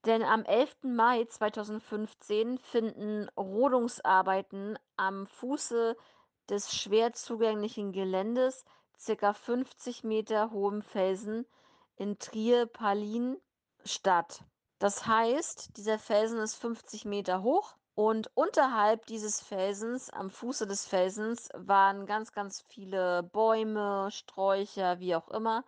Denn 0.05 0.23
am 0.23 0.43
11. 0.43 0.83
Mai 0.83 1.25
2015 1.25 2.57
finden 2.57 3.29
Rodungsarbeiten 3.37 4.77
am 4.97 5.27
Fuße 5.27 5.95
des 6.49 6.75
schwer 6.75 7.13
zugänglichen 7.13 7.93
Geländes, 7.93 8.65
circa 8.99 9.33
50 9.33 10.03
Meter 10.03 10.51
hohem 10.51 10.81
Felsen 10.81 11.45
in 11.95 12.19
Trier-Pallin 12.19 13.37
statt. 13.85 14.43
Das 14.79 15.07
heißt, 15.07 15.77
dieser 15.77 15.99
Felsen 15.99 16.39
ist 16.39 16.55
50 16.55 17.05
Meter 17.05 17.41
hoch 17.41 17.75
und 17.95 18.29
unterhalb 18.33 19.05
dieses 19.05 19.39
Felsens, 19.39 20.09
am 20.09 20.29
Fuße 20.29 20.67
des 20.67 20.85
Felsens, 20.85 21.49
waren 21.53 22.05
ganz, 22.05 22.33
ganz 22.33 22.61
viele 22.67 23.23
Bäume, 23.23 24.09
Sträucher, 24.11 24.99
wie 24.99 25.15
auch 25.15 25.29
immer. 25.29 25.63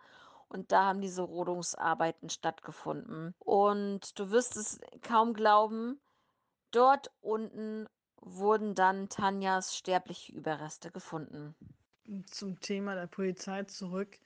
Und 0.48 0.72
da 0.72 0.84
haben 0.84 1.00
diese 1.00 1.22
Rodungsarbeiten 1.22 2.30
stattgefunden. 2.30 3.34
Und 3.38 4.18
du 4.18 4.30
wirst 4.30 4.56
es 4.56 4.80
kaum 5.02 5.34
glauben, 5.34 6.00
dort 6.70 7.10
unten 7.20 7.88
wurden 8.20 8.74
dann 8.74 9.08
Tanjas 9.08 9.76
sterbliche 9.76 10.32
Überreste 10.32 10.90
gefunden. 10.90 11.54
Zum 12.26 12.60
Thema 12.60 12.94
der 12.94 13.06
Polizei 13.06 13.64
zurück. 13.64 14.18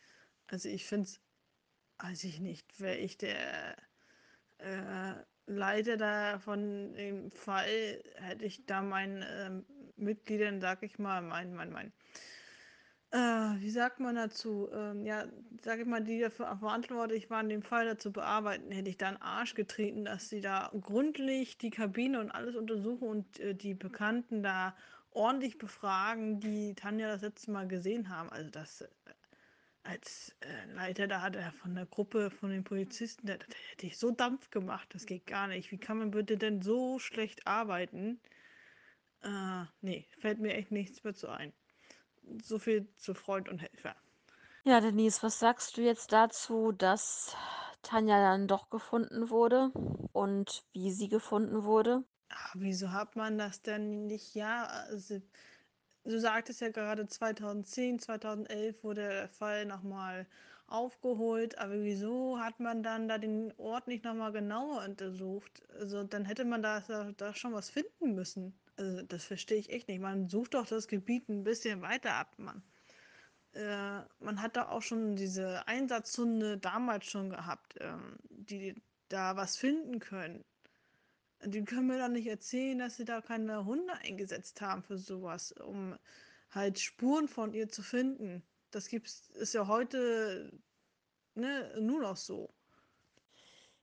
Also 0.47 0.69
ich 0.69 0.87
finde 0.87 1.05
es, 1.05 1.21
weiß 1.99 2.25
ich 2.25 2.41
nicht, 2.41 2.81
wäre 2.81 2.97
ich 2.97 3.17
der 3.17 3.77
äh, 4.59 5.15
Leiter 5.47 5.97
da 5.97 6.39
von 6.39 6.93
dem 6.95 7.31
Fall, 7.31 8.03
hätte 8.17 8.45
ich 8.45 8.67
da 8.67 8.83
meinen 8.83 9.25
ähm, 9.29 9.67
Mitgliedern, 9.97 10.61
sag 10.61 10.83
ich 10.83 10.99
mal, 10.99 11.23
mein, 11.23 11.55
mein, 11.55 11.71
mein, 11.71 11.93
äh, 13.13 13.19
wie 13.61 13.71
sagt 13.71 14.01
man 14.01 14.15
dazu, 14.15 14.69
ähm, 14.73 15.05
ja, 15.05 15.27
sag 15.63 15.81
ich 15.81 15.87
mal, 15.87 16.03
die 16.03 16.21
dafür 16.21 16.57
verantwortlich 16.59 17.29
waren, 17.31 17.49
den 17.49 17.63
Fall 17.63 17.87
da 17.87 17.99
zu 17.99 18.13
bearbeiten, 18.13 18.71
hätte 18.71 18.89
ich 18.91 18.99
da 18.99 19.09
einen 19.09 19.17
Arsch 19.23 19.55
getreten, 19.55 20.05
dass 20.05 20.29
sie 20.29 20.41
da 20.41 20.71
gründlich 20.81 21.59
die 21.59 21.71
Kabine 21.71 22.21
und 22.21 22.31
alles 22.31 22.55
untersuchen 22.57 23.09
und 23.09 23.41
äh, 23.41 23.55
die 23.55 23.75
Bekannten 23.75 24.43
da 24.43 24.77
ordentlich 25.11 25.59
befragen, 25.59 26.41
die 26.41 26.75
Tanja 26.75 27.09
das 27.09 27.23
letzte 27.23 27.51
Mal 27.51 27.67
gesehen 27.67 28.09
haben. 28.11 28.31
Also 28.31 28.51
das, 28.51 28.83
äh, 28.83 28.89
als 29.83 30.37
äh, 30.41 30.73
Leiter 30.75 31.09
da 31.09 31.23
hat 31.23 31.37
er 31.37 31.53
von 31.53 31.75
der 31.75 31.87
Gruppe 31.87 32.31
von 32.31 32.51
den 32.51 32.65
Polizisten, 32.65 33.27
da, 33.27 33.37
da 33.37 33.47
hätte 33.71 33.87
ich 33.87 33.99
so 33.99 34.11
Dampf 34.13 34.51
gemacht, 34.51 34.95
das 34.95 35.07
geht 35.07 35.27
gar 35.27 35.49
nicht. 35.49 35.73
Wie 35.73 35.79
kann 35.79 35.99
man 35.99 36.13
bitte 36.13 36.37
denn 36.39 36.63
so 36.63 36.99
schlecht 37.01 37.47
arbeiten? 37.47 38.21
Äh, 39.23 39.65
nee, 39.81 40.07
fällt 40.21 40.39
mir 40.39 40.55
echt 40.55 40.71
nichts 40.71 41.03
mehr 41.05 41.15
zu 41.15 41.29
ein. 41.29 41.53
So 42.43 42.59
viel 42.59 42.89
zu 42.97 43.15
Freund 43.15 43.49
und 43.49 43.59
Helfer. 43.59 43.97
Ja, 44.65 44.81
Denise, 44.81 45.23
was 45.23 45.39
sagst 45.39 45.77
du 45.77 45.83
jetzt 45.83 46.13
dazu, 46.13 46.73
dass 46.73 47.37
Tanja 47.83 48.19
dann 48.23 48.49
doch 48.49 48.71
gefunden 48.71 49.29
wurde 49.29 49.71
und 50.13 50.65
wie 50.73 50.91
sie 50.93 51.09
gefunden 51.09 51.65
wurde? 51.65 52.05
Ah, 52.29 52.51
wieso 52.55 52.93
hat 52.93 53.15
man 53.17 53.39
das 53.39 53.63
denn 53.63 54.07
nicht? 54.07 54.35
Ja, 54.35 54.65
also, 54.67 55.21
du 56.05 56.21
sagtest 56.21 56.61
ja 56.61 56.71
gerade 56.71 57.07
2010, 57.09 57.99
2011 57.99 58.83
wurde 58.85 59.09
der 59.09 59.29
Fall 59.29 59.67
nochmal 59.67 60.27
aufgeholt, 60.67 61.59
aber 61.59 61.83
wieso 61.83 62.39
hat 62.41 62.61
man 62.61 62.83
dann 62.83 63.09
da 63.09 63.19
den 63.19 63.53
Ort 63.59 63.89
nicht 63.89 64.05
nochmal 64.05 64.33
genauer 64.33 64.85
untersucht? 64.85 65.63
Also 65.79 66.05
dann 66.05 66.25
hätte 66.27 66.45
man 66.45 66.63
da, 66.63 66.81
da 67.17 67.35
schon 67.35 67.53
was 67.55 67.71
finden 67.71 68.15
müssen. 68.15 68.55
Also 68.81 69.03
das 69.03 69.25
verstehe 69.25 69.59
ich 69.59 69.69
echt 69.71 69.89
nicht. 69.89 70.01
Man 70.01 70.31
sucht 70.31 70.55
doch 70.55 70.67
das 70.67 70.89
Gebiet 70.89 71.29
ein 71.29 71.45
bisschen 71.45 71.83
weiter 71.83 72.15
ab, 72.15 72.33
Mann. 72.39 72.63
Äh, 73.53 74.01
man 74.21 74.41
hat 74.41 74.57
da 74.57 74.69
auch 74.71 74.81
schon 74.81 75.17
diese 75.17 75.69
Einsatzhunde 75.69 76.57
damals 76.57 77.05
schon 77.05 77.29
gehabt, 77.29 77.75
ähm, 77.79 78.17
die 78.31 78.83
da 79.11 79.37
was 79.37 79.59
finden 79.59 79.99
können. 79.99 80.43
Die 81.45 81.63
können 81.63 81.89
mir 81.89 81.99
doch 81.99 82.09
nicht 82.09 82.27
erzählen, 82.27 82.79
dass 82.79 82.97
sie 82.97 83.05
da 83.05 83.21
keine 83.21 83.67
Hunde 83.67 83.93
eingesetzt 84.03 84.63
haben 84.63 84.83
für 84.83 84.97
sowas, 84.97 85.53
um 85.53 85.99
halt 86.51 86.79
Spuren 86.79 87.29
von 87.29 87.53
ihr 87.53 87.69
zu 87.69 87.83
finden. 87.83 88.43
Das 88.71 88.89
gibt's, 88.89 89.29
ist 89.35 89.53
ja 89.53 89.67
heute 89.67 90.59
ne, 91.35 91.71
nur 91.81 92.01
noch 92.01 92.17
so. 92.17 92.49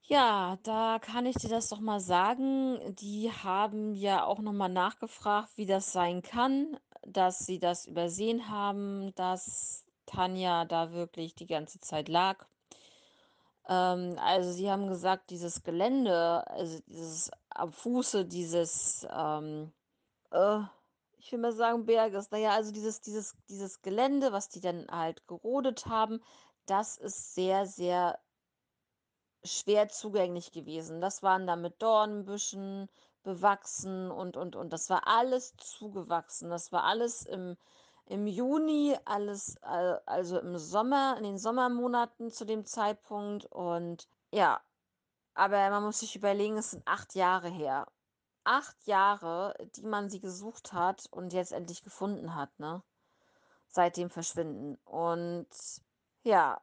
Ja, 0.09 0.57
da 0.63 0.99
kann 0.99 1.25
ich 1.25 1.35
dir 1.35 1.49
das 1.49 1.67
doch 1.67 1.81
mal 1.81 1.99
sagen. 1.99 2.79
Die 2.95 3.29
haben 3.29 3.93
ja 3.93 4.23
auch 4.23 4.39
noch 4.39 4.53
mal 4.53 4.69
nachgefragt, 4.69 5.49
wie 5.57 5.65
das 5.65 5.91
sein 5.91 6.21
kann, 6.21 6.79
dass 7.05 7.39
sie 7.39 7.59
das 7.59 7.85
übersehen 7.85 8.49
haben, 8.49 9.13
dass 9.15 9.83
Tanja 10.05 10.63
da 10.63 10.93
wirklich 10.93 11.35
die 11.35 11.45
ganze 11.45 11.81
Zeit 11.81 12.07
lag. 12.07 12.45
Ähm, 13.67 14.17
also, 14.19 14.51
sie 14.51 14.69
haben 14.71 14.87
gesagt, 14.87 15.29
dieses 15.29 15.63
Gelände, 15.63 16.45
also 16.47 16.79
dieses 16.87 17.31
am 17.49 17.71
Fuße 17.73 18.25
dieses, 18.25 19.05
ähm, 19.11 19.71
äh, 20.31 20.59
ich 21.17 21.31
will 21.31 21.39
mal 21.39 21.51
sagen 21.53 21.85
Berges, 21.85 22.29
na 22.31 22.37
ja, 22.37 22.51
also 22.51 22.71
dieses 22.71 23.01
dieses 23.01 23.35
dieses 23.49 23.81
Gelände, 23.81 24.31
was 24.31 24.49
die 24.49 24.61
dann 24.61 24.87
halt 24.91 25.27
gerodet 25.27 25.85
haben, 25.87 26.21
das 26.65 26.97
ist 26.97 27.35
sehr, 27.35 27.65
sehr 27.65 28.19
schwer 29.47 29.89
zugänglich 29.89 30.51
gewesen. 30.51 31.01
Das 31.01 31.23
waren 31.23 31.47
dann 31.47 31.61
mit 31.61 31.81
Dornbüschen 31.81 32.89
bewachsen 33.23 34.11
und 34.11 34.37
und 34.37 34.55
und. 34.55 34.71
Das 34.73 34.89
war 34.89 35.07
alles 35.07 35.55
zugewachsen. 35.57 36.49
Das 36.49 36.71
war 36.71 36.83
alles 36.83 37.25
im 37.25 37.57
im 38.07 38.25
Juni, 38.27 38.97
alles, 39.05 39.57
al 39.63 40.01
also 40.05 40.39
im 40.39 40.57
Sommer 40.57 41.15
in 41.17 41.23
den 41.23 41.37
Sommermonaten 41.37 42.31
zu 42.31 42.45
dem 42.45 42.65
Zeitpunkt 42.65 43.45
und 43.47 44.07
ja, 44.31 44.61
aber 45.33 45.69
man 45.69 45.83
muss 45.83 45.99
sich 45.99 46.15
überlegen, 46.15 46.57
es 46.57 46.71
sind 46.71 46.87
8 46.87 47.15
Jahre 47.15 47.49
her. 47.49 47.87
8 48.45 48.87
Jahre, 48.87 49.55
die 49.75 49.83
man 49.83 50.09
sie 50.09 50.19
gesucht 50.21 50.73
hat 50.73 51.07
und 51.11 51.33
jetzt 51.33 51.51
endlich 51.51 51.83
gefunden 51.83 52.35
hat, 52.35 52.57
ne? 52.59 52.81
Seit 53.67 53.97
dem 53.97 54.09
Verschwinden. 54.09 54.77
Und 54.85 55.47
ja, 56.23 56.61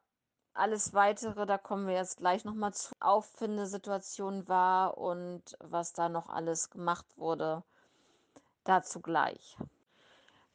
alles 0.54 0.94
Weitere, 0.94 1.46
da 1.46 1.58
kommen 1.58 1.86
wir 1.86 1.94
jetzt 1.94 2.18
gleich 2.18 2.44
noch 2.44 2.54
mal 2.54 2.72
zu, 2.72 2.94
Auffindesituation 3.00 4.48
war 4.48 4.98
und 4.98 5.42
was 5.60 5.92
da 5.92 6.08
noch 6.08 6.28
alles 6.28 6.70
gemacht 6.70 7.06
wurde, 7.16 7.62
dazu 8.64 9.00
gleich. 9.00 9.56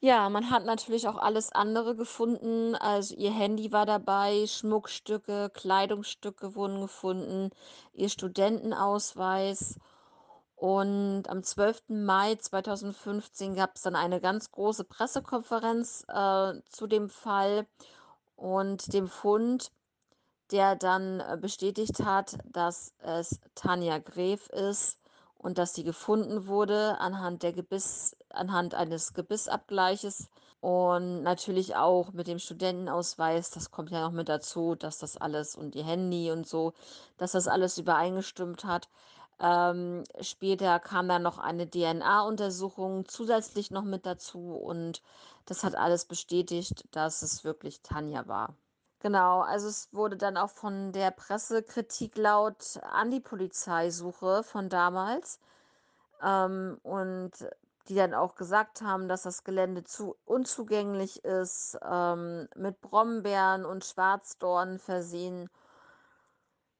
Ja, 0.02 0.30
man 0.30 0.50
hat 0.50 0.64
natürlich 0.64 1.10
auch 1.10 1.18
alles 1.18 1.52
andere 1.52 1.94
gefunden. 1.94 2.76
Also, 2.76 3.16
ihr 3.16 3.32
Handy 3.32 3.74
war 3.74 3.86
dabei, 3.86 4.48
Schmuckstücke, 4.48 5.50
Kleidungsstücke 5.54 6.56
wurden 6.56 6.80
gefunden, 6.80 7.50
ihr 7.94 8.08
Studentenausweis. 8.08 9.78
Und 10.56 11.24
am 11.28 11.44
12. 11.44 11.84
Mai 11.90 12.36
2015 12.36 13.56
gab's 13.56 13.82
dann 13.82 13.96
eine 13.96 14.22
ganz 14.22 14.52
große 14.52 14.86
Pressekonferenz, 14.86 16.06
äh, 16.08 16.54
zu 16.70 16.88
dem 16.88 17.10
Fall 17.10 17.68
und 18.38 18.94
dem 18.94 19.08
Fund, 19.10 19.72
der 20.52 20.76
dann, 20.76 21.20
äh, 21.20 21.38
bestätigt 21.40 22.04
hat, 22.04 22.38
dass 22.46 22.94
es 23.02 23.40
Tanja 23.56 24.00
Graef 24.00 24.50
ist 24.50 25.00
und 25.38 25.58
dass 25.58 25.74
sie 25.74 25.84
gefunden 25.84 26.48
wurde 26.48 27.00
anhand 27.00 27.44
der 27.44 27.54
Gebiss 27.54 28.16
anhand 28.30 28.76
eines 28.76 29.14
Gebissabgleiches 29.14 30.30
und 30.62 31.24
natürlich 31.24 31.76
auch 31.76 32.12
mit 32.12 32.28
dem 32.28 32.40
Studentenausweis. 32.40 33.50
Das 33.52 33.72
kommt 33.72 33.92
ja 33.92 34.02
noch 34.02 34.12
mit 34.12 34.30
dazu, 34.30 34.76
dass 34.76 35.00
das 35.00 35.18
alles 35.18 35.56
und 35.56 35.76
ihr 35.76 35.86
Handy 35.86 36.32
und 36.32 36.48
so, 36.48 36.74
dass 37.18 37.32
das 37.32 37.48
alles 37.48 37.78
übereingestimmt 37.78 38.66
hat. 38.66 38.90
Ähm, 39.40 40.04
später 40.20 40.80
kam 40.80 41.08
dann 41.08 41.24
noch 41.24 41.38
eine 41.38 41.70
DNA-Untersuchung 41.70 43.08
zusätzlich 43.08 43.72
noch 43.72 43.84
mit 43.86 44.06
dazu 44.06 44.54
und 44.56 45.02
das 45.46 45.64
hat 45.64 45.76
alles 45.76 46.06
bestätigt, 46.06 46.84
dass 46.92 47.22
es 47.22 47.44
wirklich 47.46 47.82
Tanja 47.82 48.28
war. 48.28 48.56
Genau, 49.02 49.42
also 49.42 49.68
es 49.70 49.88
wurde 49.94 50.18
dann 50.18 50.36
auch 50.36 50.50
von 50.50 50.92
der 50.92 51.12
Presse 51.12 51.64
Kritik 51.64 52.18
laut 52.18 52.78
an 52.84 53.10
die 53.12 53.22
Polizeisuche 53.22 54.44
von 54.44 54.68
damals, 54.68 55.40
ähm, 56.24 56.80
und 56.84 57.32
die 57.90 57.96
dann 57.96 58.14
auch 58.14 58.36
gesagt 58.36 58.82
haben, 58.82 59.08
dass 59.10 59.24
das 59.24 59.44
Gelände 59.46 59.84
zu 59.86 60.18
unzugänglich 60.26 61.24
ist, 61.26 61.78
ähm, 61.84 62.48
mit 62.56 62.82
Brombeeren 62.82 63.66
und 63.66 63.86
Schwarzdornen 63.86 64.80
versehen. 64.80 65.50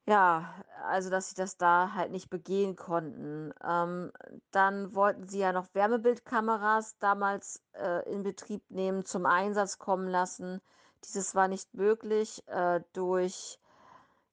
Ja, 0.08 0.56
also, 0.88 1.10
dass 1.10 1.30
sie 1.30 1.36
das 1.36 1.58
da 1.58 1.94
halt 1.94 2.12
nicht 2.12 2.30
begehen 2.30 2.76
konnten. 2.76 3.54
Ähm, 3.64 4.12
dann 4.52 4.96
wollten 4.96 5.28
sie 5.28 5.40
ja 5.40 5.52
noch 5.54 5.68
Wärmebildkameras 5.74 6.98
damals, 7.00 7.62
äh, 7.74 8.10
in 8.12 8.24
Betrieb 8.24 8.64
nehmen, 8.70 9.06
zum 9.06 9.26
Einsatz 9.26 9.78
kommen 9.78 10.08
lassen. 10.08 10.62
Dieses 11.06 11.34
war 11.36 11.48
nicht 11.48 11.74
möglich, 11.74 12.44
äh, 12.48 12.82
durch, 12.94 13.60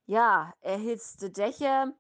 ja, 0.07 0.53
erhitzte 0.61 1.31
Dächer, 1.31 1.93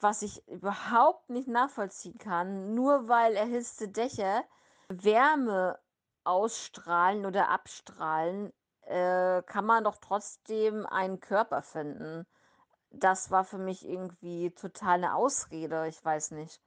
was 0.00 0.22
ich 0.22 0.46
überhaupt 0.48 1.28
nicht 1.30 1.48
nachvollziehen 1.48 2.18
kann. 2.18 2.74
Nur 2.74 3.08
weil 3.08 3.34
erhitzte 3.36 3.88
Dächer 3.88 4.44
Wärme 4.88 5.78
ausstrahlen 6.24 7.26
oder 7.26 7.48
abstrahlen, 7.50 8.52
äh, 8.82 9.42
kann 9.42 9.66
man 9.66 9.84
doch 9.84 9.96
trotzdem 9.96 10.86
einen 10.86 11.20
Körper 11.20 11.62
finden. 11.62 12.26
Das 12.90 13.30
war 13.30 13.44
für 13.44 13.58
mich 13.58 13.86
irgendwie 13.88 14.52
total 14.52 15.00
'ne 15.00 15.14
Ausrede, 15.14 15.88
ich 15.88 16.04
weiß 16.04 16.32
nicht. 16.32 16.62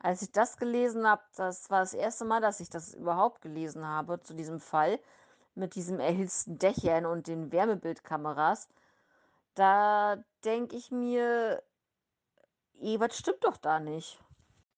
Als 0.00 0.22
ich 0.22 0.32
das 0.32 0.56
gelesen 0.58 1.06
habe, 1.08 1.22
das 1.36 1.70
war 1.70 1.80
das 1.80 1.94
erste 1.94 2.24
Mal, 2.26 2.40
dass 2.42 2.60
ich 2.60 2.70
das 2.70 2.94
überhaupt 2.94 3.42
gelesen 3.42 3.86
habe 3.86 4.20
zu 4.22 4.34
diesem 4.34 4.60
Fall 4.60 5.00
mit 5.56 5.74
diesem 5.74 6.00
erhitzten 6.00 6.58
Dächern 6.58 7.06
und 7.06 7.26
den 7.26 7.52
Wärmebildkameras. 7.52 8.68
Da 9.54 10.24
denke 10.44 10.76
ich 10.76 10.90
mir: 10.92 11.62
„Irgendwas 12.80 13.18
stimmt 13.18 13.44
doch 13.44 13.56
da 13.58 13.80
nicht.“ 13.80 14.22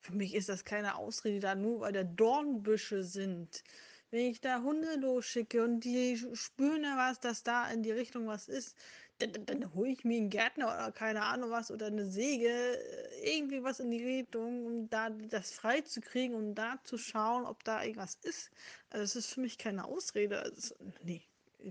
Für 0.03 0.13
mich 0.15 0.35
ist 0.35 0.49
das 0.51 0.65
keine 0.65 0.97
Ausrede 0.97 1.41
da, 1.41 1.55
nur 1.55 1.81
weil 1.81 1.93
da 1.93 2.05
Dornbüsche 2.05 3.03
sind. 3.05 3.65
Wenn 4.11 4.27
ich 4.31 4.41
da 4.41 4.63
Hunde 4.63 4.97
losschicke 4.97 5.65
und 5.65 5.81
die 5.81 6.17
spüren 6.35 6.83
da 6.83 6.97
was, 6.97 7.21
dass 7.21 7.43
da 7.43 7.71
in 7.71 7.83
die 7.83 7.91
Richtung 7.91 8.27
was 8.27 8.49
ist, 8.49 8.77
dann 9.19 9.33
dann 9.33 9.47
dann 9.47 9.75
hole 9.75 9.91
ich 9.91 10.05
mir 10.05 10.19
'n 10.19 10.29
Gärtner 10.31 10.67
oder 10.67 10.93
keine 10.93 11.23
Ahnung 11.25 11.51
was 11.51 11.71
oder 11.71 11.91
'ne 11.91 12.05
Säge, 12.11 12.49
äh, 12.49 13.04
irgendwie 13.25 13.63
was 13.63 13.81
in 13.81 13.91
die 13.91 14.05
Richtung, 14.05 14.67
um 14.67 14.91
da 14.91 15.11
das 15.11 15.53
freizukriegen, 15.53 16.37
um 16.37 16.55
da 16.55 16.79
zu 16.85 16.99
schauen, 16.99 17.47
ob 17.47 17.65
da 17.65 17.83
irgendwas 17.83 18.19
ist. 18.23 18.51
Also, 18.91 19.05
das 19.05 19.17
ist 19.17 19.33
für 19.33 19.41
mich 19.41 19.59
keine 19.59 19.85
Ausrede. 19.85 20.41
Also, 20.41 20.75
ne, 21.03 21.23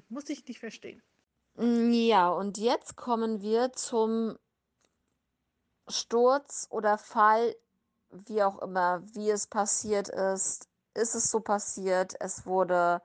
muss 0.10 0.30
ich 0.30 0.46
nicht 0.48 0.60
verstehen. 0.60 1.02
Hm, 1.56 1.92
ja, 1.92 2.30
und 2.30 2.58
jetzt 2.58 2.96
kommen 2.96 3.42
wir 3.42 3.74
zum 3.74 4.38
Sturz 5.88 6.68
oder 6.70 6.98
Fall, 6.98 7.56
wie 8.10 8.42
auch 8.44 8.60
immer, 8.60 9.02
wie 9.14 9.30
es 9.30 9.48
passiert 9.48 10.10
ist. 10.10 10.68
Ist 10.96 11.16
es 11.16 11.30
so 11.30 11.40
passiert? 11.40 12.16
Es 12.20 12.46
wurde 12.46 13.02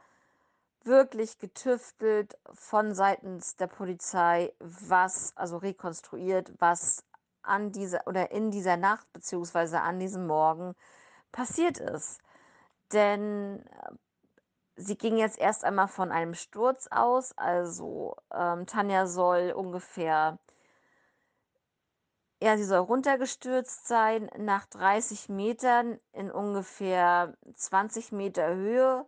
wirklich 0.85 1.39
getüftelt 1.39 2.39
von 2.53 2.95
seitens 2.95 3.57
der 3.57 3.67
Polizei, 3.67 4.53
was 4.61 5.37
also 5.37 5.59
rekonstruiert, 5.59 6.53
was 6.59 7.05
an 7.49 7.73
dieser 7.73 8.07
oder 8.07 8.31
in 8.33 8.51
dieser 8.51 8.77
Nacht 8.77 9.13
beziehungsweise 9.13 9.81
an 9.81 9.99
diesem 9.99 10.27
Morgen 10.27 10.75
passiert 11.33 11.79
ist. 11.79 12.21
Denn, 12.93 13.65
äh, 13.67 13.93
sie 14.77 14.97
ging 14.99 15.19
jetzt 15.19 15.39
erst 15.39 15.65
einmal 15.65 15.89
von 15.89 16.13
einem 16.13 16.35
Sturz 16.35 16.89
aus. 16.91 17.33
Also, 17.39 18.17
ähm, 18.33 18.67
Tanja 18.67 19.07
soll 19.07 19.53
ungefähr 19.53 20.39
ja, 22.41 22.57
sie 22.57 22.65
soll 22.65 22.79
runtergestürzt 22.79 23.89
sein, 23.89 24.31
nach 24.39 24.67
30 24.67 25.29
Metern 25.29 25.99
in 26.13 26.31
ungefähr 26.31 27.37
20 27.55 28.13
Meter 28.13 28.55
Höhe 28.55 29.07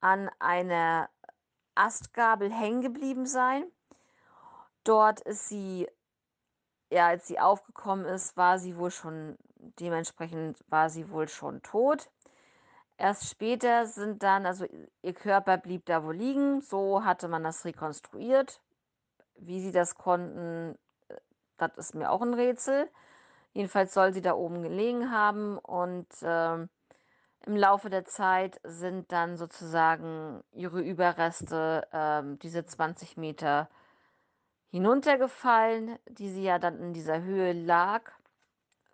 an 0.00 0.30
einer 0.38 1.10
Astgabel 1.74 2.52
hängen 2.52 2.80
geblieben 2.80 3.26
sein. 3.26 3.64
Dort 4.84 5.20
ist 5.20 5.48
sie 5.48 5.88
ja, 6.90 7.08
als 7.08 7.26
sie 7.26 7.38
aufgekommen 7.40 8.06
ist, 8.06 8.36
war 8.36 8.58
sie 8.58 8.76
wohl 8.76 8.90
schon 8.90 9.36
dementsprechend 9.80 10.64
war 10.68 10.90
sie 10.90 11.10
wohl 11.10 11.28
schon 11.28 11.62
tot. 11.62 12.08
Erst 12.98 13.28
später 13.30 13.86
sind 13.86 14.22
dann 14.22 14.46
also, 14.46 14.66
ihr 15.02 15.14
Körper 15.14 15.56
blieb 15.58 15.86
da 15.86 16.04
wohl 16.04 16.16
liegen, 16.16 16.60
so 16.60 17.04
hatte 17.04 17.28
man 17.28 17.44
das 17.44 17.64
rekonstruiert. 17.64 18.60
Wie 19.36 19.60
sie 19.60 19.72
das 19.72 19.94
konnten, 19.96 20.76
äh, 21.08 21.16
das 21.58 21.72
ist 21.78 21.94
mir 21.94 22.10
auch 22.10 22.22
'n 22.22 22.34
Rätsel. 22.34 22.90
Jedenfalls 23.54 23.94
soll 23.94 24.12
sie 24.14 24.22
da 24.22 24.34
oben 24.34 24.62
gelegen 24.62 25.10
haben 25.12 25.58
und, 25.58 26.08
ähm, 26.22 26.68
im 27.46 27.56
Laufe 27.56 27.90
der 27.90 28.04
Zeit 28.04 28.60
sind 28.64 29.12
dann 29.12 29.36
sozusagen 29.38 30.42
ihre 30.52 30.80
Überreste, 30.82 31.86
ähm, 31.92 32.38
diese 32.40 32.64
20 32.66 33.16
Meter 33.16 33.68
hinuntergefallen, 34.70 35.98
die 36.08 36.30
sie 36.30 36.44
ja 36.44 36.58
dann 36.58 36.78
in 36.80 36.92
dieser 36.92 37.22
Höhe 37.22 37.52
lag. 37.52 38.10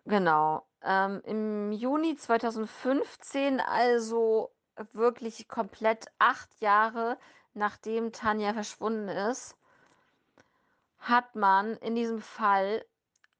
Genau. 0.05 0.65
Ähm, 0.81 1.21
im 1.25 1.71
Juni 1.71 2.15
2015, 2.15 3.59
also 3.59 4.51
wirklich 4.93 5.47
komplett 5.47 6.07
8 6.19 6.61
Jahre, 6.61 7.17
nachdem 7.53 8.11
Tanja 8.11 8.53
verschwunden 8.53 9.07
ist 9.07 9.57
hat 11.05 11.35
man 11.35 11.77
in 11.77 11.95
diesem 11.95 12.19
Fall, 12.19 12.83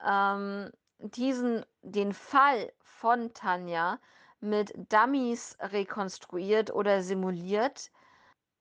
ähm, 0.06 0.72
diesen 1.00 1.66
den 1.82 2.14
Fall 2.14 2.72
von 2.80 3.34
Tanja 3.34 4.00
mit 4.40 4.74
Dummies 4.94 5.58
rekonstruiert 5.60 6.72
oder 6.72 7.02
simuliert, 7.02 7.92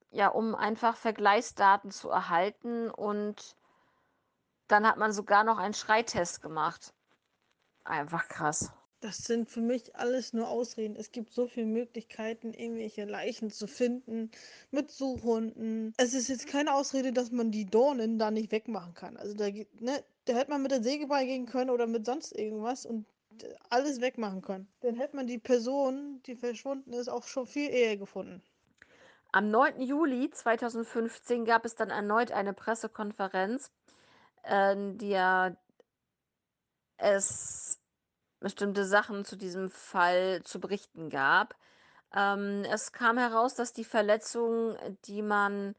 ja, 0.09 0.29
um 0.29 0.55
einfach 0.55 0.95
Vergleichsdaten 0.95 1.91
zu 1.91 2.09
erhalten 2.09 2.89
und 2.89 3.55
dann 4.67 4.87
hat 4.87 4.97
man 4.97 5.11
sogar 5.11 5.43
noch 5.43 5.57
einen 5.57 5.73
Schreitest 5.73 6.41
gemacht. 6.41 6.93
Einfach 7.83 8.27
krass. 8.27 8.71
Das 9.01 9.17
sind 9.17 9.49
für 9.49 9.61
mich 9.61 9.95
alles 9.95 10.33
nur 10.33 10.49
Ausreden. 10.49 10.95
Es 10.95 11.11
gibt 11.11 11.31
so 11.31 11.47
viele 11.47 11.67
Möglichkeiten, 11.67 12.53
irgendwelche 12.53 13.05
Leichen 13.05 13.51
zu 13.51 13.67
finden 13.67 14.31
mit 14.71 14.89
Suchhunden. 14.89 15.93
Es 15.97 16.15
ist 16.15 16.27
jetzt 16.27 16.47
keine 16.47 16.73
Ausrede, 16.73 17.13
dass 17.13 17.31
man 17.31 17.51
die 17.51 17.65
Dornen 17.65 18.17
da 18.17 18.31
nicht 18.31 18.51
wegmachen 18.51 18.95
kann. 18.95 19.17
Also 19.17 19.35
da, 19.35 19.45
ne, 19.45 20.03
da 20.25 20.33
hätte 20.33 20.49
man 20.49 20.63
mit 20.63 20.71
der 20.71 20.81
Säge 20.81 21.05
beigehen 21.05 21.45
können 21.45 21.69
oder 21.69 21.85
mit 21.85 22.05
sonst 22.05 22.35
irgendwas 22.35 22.87
und 22.87 23.05
äh, 23.43 23.53
alles 23.69 24.01
wegmachen 24.01 24.41
können. 24.41 24.67
Dann 24.79 24.95
hätte 24.95 25.15
man 25.15 25.27
die 25.27 25.37
Person, 25.37 26.23
die 26.25 26.35
verschwunden 26.35 26.93
ist, 26.93 27.07
auch 27.07 27.25
schon 27.25 27.45
viel 27.45 27.69
eher 27.69 27.97
gefunden. 27.97 28.41
Am 29.31 29.51
9. 29.51 29.81
Juli 29.81 30.31
2015 30.31 31.45
gab 31.45 31.65
es 31.65 31.75
dann 31.75 31.89
erneut 31.89 32.31
eine 32.31 32.53
Pressekonferenz, 32.53 33.69
äh, 34.45 34.75
der 34.77 35.57
es 36.97 37.79
bestimmte 38.39 38.85
Sachen 38.85 39.25
zu 39.25 39.35
diesem 39.35 39.69
Fall 39.69 40.41
zu 40.43 40.59
berichten 40.59 41.09
gab. 41.09 41.55
Ähm, 42.13 42.63
es 42.71 42.91
kam 42.91 43.17
heraus, 43.17 43.55
dass 43.55 43.73
die 43.73 43.83
Verletzungen, 43.83 44.77
die 45.05 45.21
man 45.21 45.75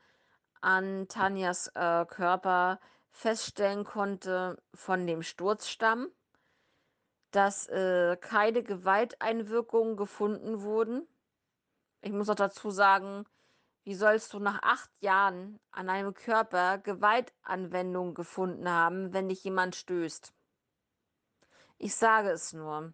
an 0.60 1.06
Tanjas 1.08 1.68
äh, 1.74 2.04
Körper 2.06 2.80
feststellen 3.10 3.84
konnte, 3.84 4.60
von 4.74 5.06
dem 5.06 5.22
Sturz 5.22 5.68
stammen, 5.68 6.10
dass 7.30 7.68
äh, 7.68 8.16
keine 8.20 8.62
Gewalteinwirkungen 8.62 9.96
gefunden 9.96 10.62
wurden. 10.62 11.06
Ich 12.02 12.12
muss 12.12 12.28
auch 12.28 12.34
dazu 12.34 12.70
sagen, 12.70 13.24
wie 13.86 13.94
sollst 13.94 14.34
du 14.34 14.40
nach 14.40 14.60
acht 14.62 14.90
Jahren 15.00 15.60
an 15.70 15.88
einem 15.88 16.12
Körper 16.12 16.78
Gewaltanwendung 16.78 18.14
gefunden 18.14 18.68
haben, 18.68 19.12
wenn 19.12 19.28
dich 19.28 19.44
jemand 19.44 19.76
stößt? 19.76 20.34
Ich 21.78 21.94
sage 21.94 22.30
es 22.30 22.52
nur. 22.52 22.92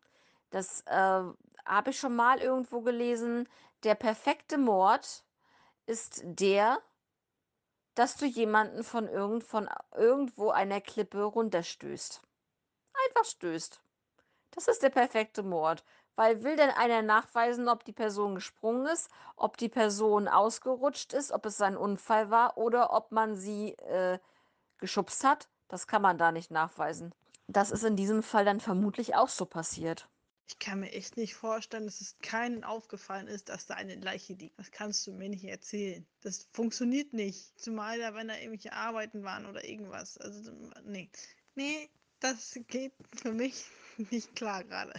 Das 0.50 0.82
äh, 0.82 1.22
habe 1.64 1.90
ich 1.90 1.98
schon 1.98 2.14
mal 2.14 2.40
irgendwo 2.40 2.82
gelesen. 2.82 3.48
Der 3.84 3.94
perfekte 3.94 4.58
Mord 4.58 5.24
ist 5.86 6.20
der, 6.24 6.78
dass 7.94 8.16
du 8.16 8.26
jemanden 8.26 8.84
von, 8.84 9.08
irgend, 9.08 9.44
von 9.44 9.70
irgendwo 9.96 10.50
einer 10.50 10.82
Klippe 10.82 11.22
runterstößt. 11.22 12.20
Einfach 13.08 13.24
stößt. 13.24 13.80
Das 14.50 14.68
ist 14.68 14.82
der 14.82 14.90
perfekte 14.90 15.42
Mord. 15.42 15.84
Weil 16.14 16.42
will 16.42 16.56
denn 16.56 16.70
einer 16.70 17.02
nachweisen, 17.02 17.68
ob 17.68 17.84
die 17.84 17.92
Person 17.92 18.34
gesprungen 18.34 18.86
ist, 18.86 19.10
ob 19.36 19.56
die 19.56 19.68
Person 19.68 20.28
ausgerutscht 20.28 21.12
ist, 21.12 21.32
ob 21.32 21.46
es 21.46 21.60
ein 21.60 21.76
Unfall 21.76 22.30
war 22.30 22.58
oder 22.58 22.92
ob 22.92 23.12
man 23.12 23.34
sie 23.34 23.72
äh, 23.78 24.18
geschubst 24.78 25.24
hat? 25.24 25.48
Das 25.68 25.86
kann 25.86 26.02
man 26.02 26.18
da 26.18 26.32
nicht 26.32 26.50
nachweisen. 26.50 27.14
Das 27.46 27.70
ist 27.70 27.84
in 27.84 27.96
diesem 27.96 28.22
Fall 28.22 28.44
dann 28.44 28.60
vermutlich 28.60 29.14
auch 29.14 29.28
so 29.28 29.46
passiert. 29.46 30.08
Ich 30.48 30.58
kann 30.58 30.80
mir 30.80 30.92
echt 30.92 31.16
nicht 31.16 31.34
vorstellen, 31.34 31.86
dass 31.86 32.02
es 32.02 32.18
keinen 32.18 32.62
aufgefallen 32.62 33.26
ist, 33.26 33.48
dass 33.48 33.66
da 33.66 33.74
eine 33.74 33.94
Leiche 33.94 34.34
liegt. 34.34 34.58
Das 34.58 34.70
kannst 34.70 35.06
du 35.06 35.12
mir 35.12 35.30
nicht 35.30 35.44
erzählen. 35.44 36.06
Das 36.20 36.48
funktioniert 36.52 37.14
nicht. 37.14 37.58
Zumal 37.58 37.98
da, 37.98 38.14
wenn 38.14 38.28
da 38.28 38.34
irgendwelche 38.34 38.74
Arbeiten 38.74 39.22
waren 39.24 39.46
oder 39.46 39.64
irgendwas. 39.64 40.18
Also, 40.18 40.52
nee. 40.84 41.10
Nee, 41.54 41.88
das 42.20 42.58
geht 42.68 42.92
für 43.14 43.32
mich 43.32 43.64
nicht 44.10 44.36
klar 44.36 44.62
gerade. 44.64 44.92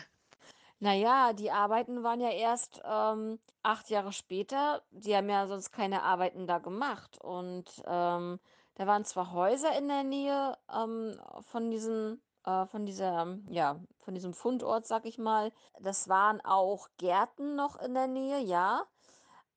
Naja, 0.84 1.32
die 1.32 1.50
Arbeiten 1.50 2.04
waren 2.04 2.20
ja 2.20 2.30
erst 2.30 2.82
ähm, 2.84 3.40
acht 3.62 3.90
Jahre 3.90 4.12
später. 4.12 4.84
Die 4.92 5.16
haben 5.16 5.30
ja 5.30 5.48
sonst 5.48 5.72
keine 5.72 6.04
Arbeiten 6.04 6.46
da 6.46 6.58
gemacht. 6.58 7.18
Und 7.22 7.82
ähm, 7.86 8.38
da 8.76 8.86
waren 8.86 9.06
zwar 9.06 9.32
Häuser 9.32 9.78
in 9.78 9.88
der 9.88 10.04
Nähe 10.04 10.58
ähm, 10.70 11.18
von 11.40 11.72
diesem, 11.72 12.22
äh, 12.46 12.66
von 12.66 12.86
dieser, 12.86 13.38
ja, 13.48 13.80
von 14.00 14.14
diesem 14.14 14.34
Fundort, 14.34 14.86
sag 14.86 15.06
ich 15.06 15.18
mal. 15.18 15.54
Das 15.80 16.10
waren 16.10 16.42
auch 16.42 16.90
Gärten 16.98 17.56
noch 17.56 17.78
in 17.80 17.94
der 17.94 18.08
Nähe, 18.08 18.40
ja. 18.40 18.84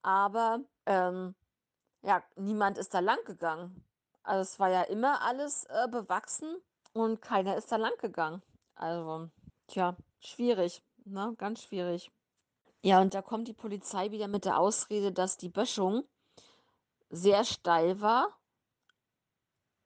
Aber 0.02 0.60
ähm, 0.86 1.34
ja, 2.02 2.22
niemand 2.36 2.78
ist 2.78 2.94
da 2.94 3.00
lang 3.00 3.18
gegangen. 3.24 3.84
Also 4.22 4.42
es 4.42 4.60
war 4.60 4.70
ja 4.70 4.82
immer 4.82 5.22
alles 5.22 5.64
äh, 5.64 5.88
bewachsen 5.88 6.54
und 6.92 7.20
keiner 7.20 7.56
ist 7.56 7.72
da 7.72 7.76
lang 7.78 7.96
gegangen. 7.98 8.44
Also, 8.76 9.28
tja, 9.66 9.96
schwierig, 10.20 10.84
ne? 11.06 11.34
Ganz 11.38 11.62
schwierig. 11.62 12.10
Ja, 12.82 13.00
und 13.00 13.14
da 13.14 13.22
kommt 13.22 13.48
die 13.48 13.52
Polizei 13.52 14.10
wieder 14.10 14.28
mit 14.28 14.44
der 14.44 14.58
Ausrede, 14.58 15.12
dass 15.12 15.36
die 15.36 15.48
Böschung 15.48 16.04
sehr 17.10 17.44
steil 17.44 18.00
war 18.00 18.28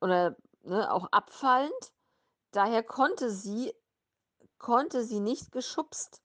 oder 0.01 0.37
ne, 0.63 0.93
auch 0.93 1.07
abfallend. 1.13 1.93
Daher 2.51 2.83
konnte 2.83 3.31
sie, 3.31 3.73
konnte 4.59 5.05
sie 5.05 5.21
nicht 5.21 5.53
geschubst 5.53 6.21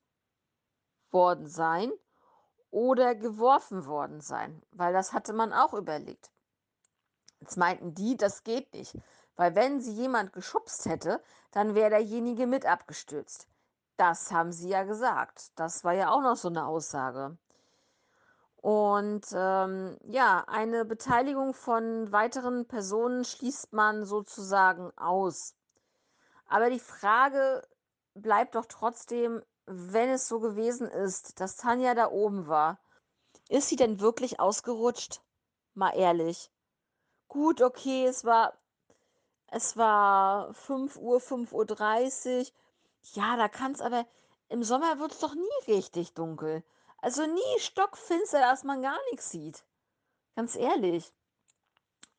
worden 1.12 1.48
sein 1.48 1.92
oder 2.72 3.16
geworfen 3.16 3.86
worden 3.86 4.22
sein, 4.22 4.62
weil 4.72 4.92
das 4.92 5.14
hatte 5.14 5.34
man 5.34 5.54
auch 5.54 5.74
überlegt. 5.74 6.32
Jetzt 7.40 7.58
meinten 7.58 7.94
die, 7.94 8.18
das 8.18 8.44
geht 8.44 8.74
nicht, 8.74 8.98
weil 9.36 9.56
wenn 9.56 9.80
sie 9.80 9.94
jemand 9.94 10.34
geschubst 10.34 10.86
hätte, 10.86 11.22
dann 11.52 11.76
wäre 11.76 11.92
derjenige 11.92 12.48
mit 12.48 12.66
abgestürzt. 12.66 13.48
Das 13.98 14.32
haben 14.32 14.52
sie 14.52 14.70
ja 14.70 14.84
gesagt. 14.84 15.52
Das 15.56 15.84
war 15.84 15.94
ja 15.94 16.12
auch 16.12 16.22
noch 16.22 16.36
so 16.36 16.50
eine 16.50 16.66
Aussage. 16.66 17.38
Und 18.58 19.28
ähm, 19.34 19.98
ja, 20.08 20.44
eine 20.48 20.86
Beteiligung 20.86 21.54
von 21.54 22.12
weiteren 22.12 22.68
Personen 22.68 23.24
schließt 23.24 23.74
man 23.74 24.06
sozusagen 24.06 24.92
aus. 24.98 25.56
Aber 26.48 26.70
die 26.70 26.80
Frage 26.80 27.62
bleibt 28.16 28.56
doch 28.56 28.66
trotzdem, 28.66 29.44
wenn 29.68 30.10
es 30.10 30.28
so 30.28 30.40
gewesen 30.40 30.88
ist, 30.88 31.40
dass 31.40 31.58
Tanja 31.58 31.94
da 31.94 32.10
oben 32.10 32.48
war, 32.48 32.80
ist 33.50 33.70
sie 33.70 33.76
denn 33.76 34.00
wirklich 34.00 34.40
ausgerutscht? 34.40 35.22
Mal 35.76 35.92
ehrlich. 35.92 36.52
Gut, 37.28 37.62
okay, 37.62 38.06
es 38.08 38.26
war, 38.26 38.54
es 39.52 39.78
war 39.78 40.54
5 40.54 40.98
Uhr, 40.98 41.20
5.30 41.20 42.40
Uhr. 42.40 42.46
Ja, 43.14 43.38
da 43.38 43.48
kann 43.48 43.72
es 43.74 43.82
aber, 43.82 44.06
im 44.50 44.64
Sommer 44.64 45.00
wird 45.00 45.12
es 45.12 45.20
doch 45.20 45.34
nie 45.36 45.74
richtig 45.74 46.14
dunkel. 46.14 46.64
Also 46.98 47.26
nie 47.26 47.60
stockfinster, 47.60 48.40
dass 48.40 48.64
man 48.64 48.82
gar 48.82 48.98
nichts 49.12 49.30
sieht. 49.30 49.64
Ganz 50.36 50.56
ehrlich. 50.56 51.14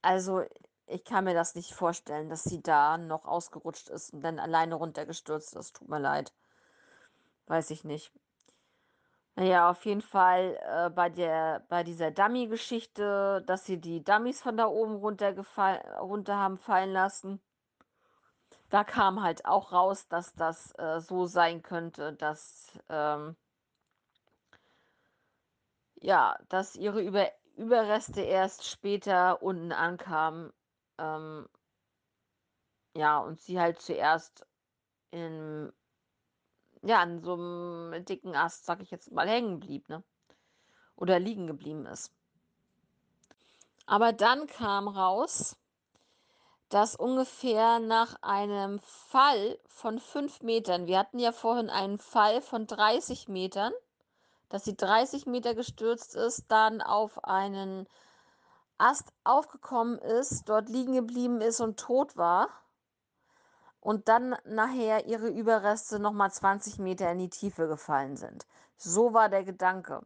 Also, 0.02 0.44
ich 0.86 1.04
kann 1.04 1.24
mir 1.24 1.34
das 1.34 1.54
nicht 1.54 1.72
vorstellen, 1.74 2.28
dass 2.28 2.44
sie 2.44 2.62
da 2.62 2.96
noch 2.98 3.24
ausgerutscht 3.24 3.88
ist 3.88 4.12
und 4.12 4.22
dann 4.22 4.38
alleine 4.38 4.76
runtergestürzt 4.76 5.56
ist. 5.56 5.76
Tut 5.76 5.88
mir 5.88 5.98
leid. 5.98 6.32
Weiß 7.46 7.70
ich 7.70 7.84
nicht. 7.84 8.12
Naja, 9.34 9.70
auf 9.70 9.84
jeden 9.84 10.02
Fall 10.02 10.58
äh, 10.62 10.90
bei 10.90 11.10
der, 11.10 11.60
bei 11.68 11.82
dieser 11.82 12.10
Dummy-Geschichte, 12.10 13.42
dass 13.46 13.66
sie 13.66 13.78
die 13.78 14.02
Dummies 14.02 14.40
von 14.40 14.56
da 14.56 14.66
oben 14.66 14.94
runter 14.96 16.36
haben 16.38 16.56
fallen 16.58 16.92
lassen. 16.92 17.40
Da 18.70 18.84
kam 18.84 19.22
halt 19.22 19.44
auch 19.46 19.72
raus, 19.72 20.08
dass 20.08 20.34
das 20.34 20.72
äh, 20.78 21.00
so 21.00 21.26
sein 21.26 21.62
könnte, 21.62 22.12
dass 22.12 22.78
ähm, 22.88 23.36
ja, 26.00 26.38
dass 26.48 26.76
ihre 26.76 27.02
Über 27.02 27.30
Überreste 27.56 28.20
erst 28.20 28.66
später 28.66 29.42
unten 29.42 29.72
ankamen. 29.72 30.52
Ähm, 30.98 31.48
ja, 32.94 33.18
und 33.18 33.40
sie 33.40 33.58
halt 33.58 33.80
zuerst 33.80 34.46
in, 35.10 35.72
ja, 36.82 37.00
an 37.00 37.22
so 37.22 37.34
einem 37.34 38.04
dicken 38.04 38.34
Ast, 38.34 38.66
sag 38.66 38.82
ich 38.82 38.90
jetzt 38.90 39.10
mal, 39.12 39.28
hängen 39.28 39.60
blieb, 39.60 39.88
ne? 39.88 40.02
Oder 40.96 41.18
liegen 41.18 41.46
geblieben 41.46 41.86
ist. 41.86 42.12
Aber 43.86 44.12
dann 44.12 44.46
kam 44.46 44.88
raus, 44.88 45.56
dass 46.68 46.96
ungefähr 46.96 47.78
nach 47.78 48.20
einem 48.22 48.80
Fall 48.80 49.58
von 49.66 49.98
fünf 50.00 50.42
Metern, 50.42 50.86
wir 50.86 50.98
hatten 50.98 51.18
ja 51.18 51.32
vorhin 51.32 51.70
einen 51.70 51.98
Fall 51.98 52.40
von 52.40 52.66
30 52.66 53.28
Metern, 53.28 53.72
dass 54.48 54.64
sie 54.64 54.76
30 54.76 55.26
Meter 55.26 55.54
gestürzt 55.54 56.14
ist, 56.16 56.44
dann 56.48 56.80
auf 56.80 57.24
einen 57.24 57.86
Ast 58.78 59.12
aufgekommen 59.24 59.98
ist, 59.98 60.48
dort 60.48 60.68
liegen 60.68 60.94
geblieben 60.94 61.40
ist 61.40 61.60
und 61.60 61.78
tot 61.78 62.16
war. 62.16 62.48
Und 63.80 64.08
dann 64.08 64.36
nachher 64.44 65.06
ihre 65.06 65.28
Überreste 65.28 66.00
nochmal 66.00 66.32
20 66.32 66.78
Meter 66.78 67.10
in 67.12 67.18
die 67.18 67.30
Tiefe 67.30 67.68
gefallen 67.68 68.16
sind. 68.16 68.46
So 68.76 69.14
war 69.14 69.28
der 69.28 69.44
Gedanke. 69.44 70.02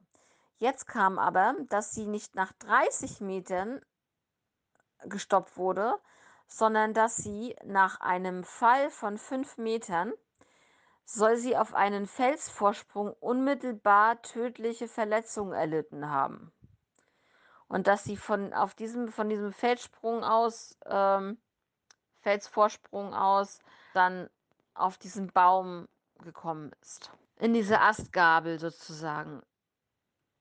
Jetzt 0.58 0.86
kam 0.86 1.18
aber, 1.18 1.54
dass 1.70 1.92
sie 1.92 2.06
nicht 2.06 2.34
nach 2.34 2.52
30 2.52 3.22
Metern 3.22 3.80
gestoppt 5.04 5.56
wurde, 5.56 5.98
sondern 6.50 6.92
dass 6.92 7.16
sie 7.16 7.56
nach 7.64 8.00
einem 8.00 8.42
Fall 8.42 8.90
von 8.90 9.16
fünf 9.16 9.56
Metern 9.56 10.12
soll 11.04 11.36
sie 11.36 11.56
auf 11.56 11.74
einen 11.74 12.06
Felsvorsprung 12.06 13.14
unmittelbar 13.14 14.20
tödliche 14.22 14.88
Verletzungen 14.88 15.52
erlitten 15.52 16.10
haben. 16.10 16.52
Und 17.68 17.86
dass 17.86 18.02
sie 18.02 18.16
von 18.16 18.52
auf 18.52 18.74
diesem 18.74 19.08
von 19.08 19.28
diesem 19.28 19.52
Felssprung 19.52 20.24
aus 20.24 20.76
ähm, 20.86 21.38
Felsvorsprung 22.20 23.14
aus 23.14 23.60
dann 23.94 24.28
auf 24.74 24.98
diesen 24.98 25.32
Baum 25.32 25.88
gekommen 26.18 26.72
ist. 26.82 27.12
In 27.36 27.54
diese 27.54 27.80
Astgabel 27.80 28.58
sozusagen. 28.58 29.40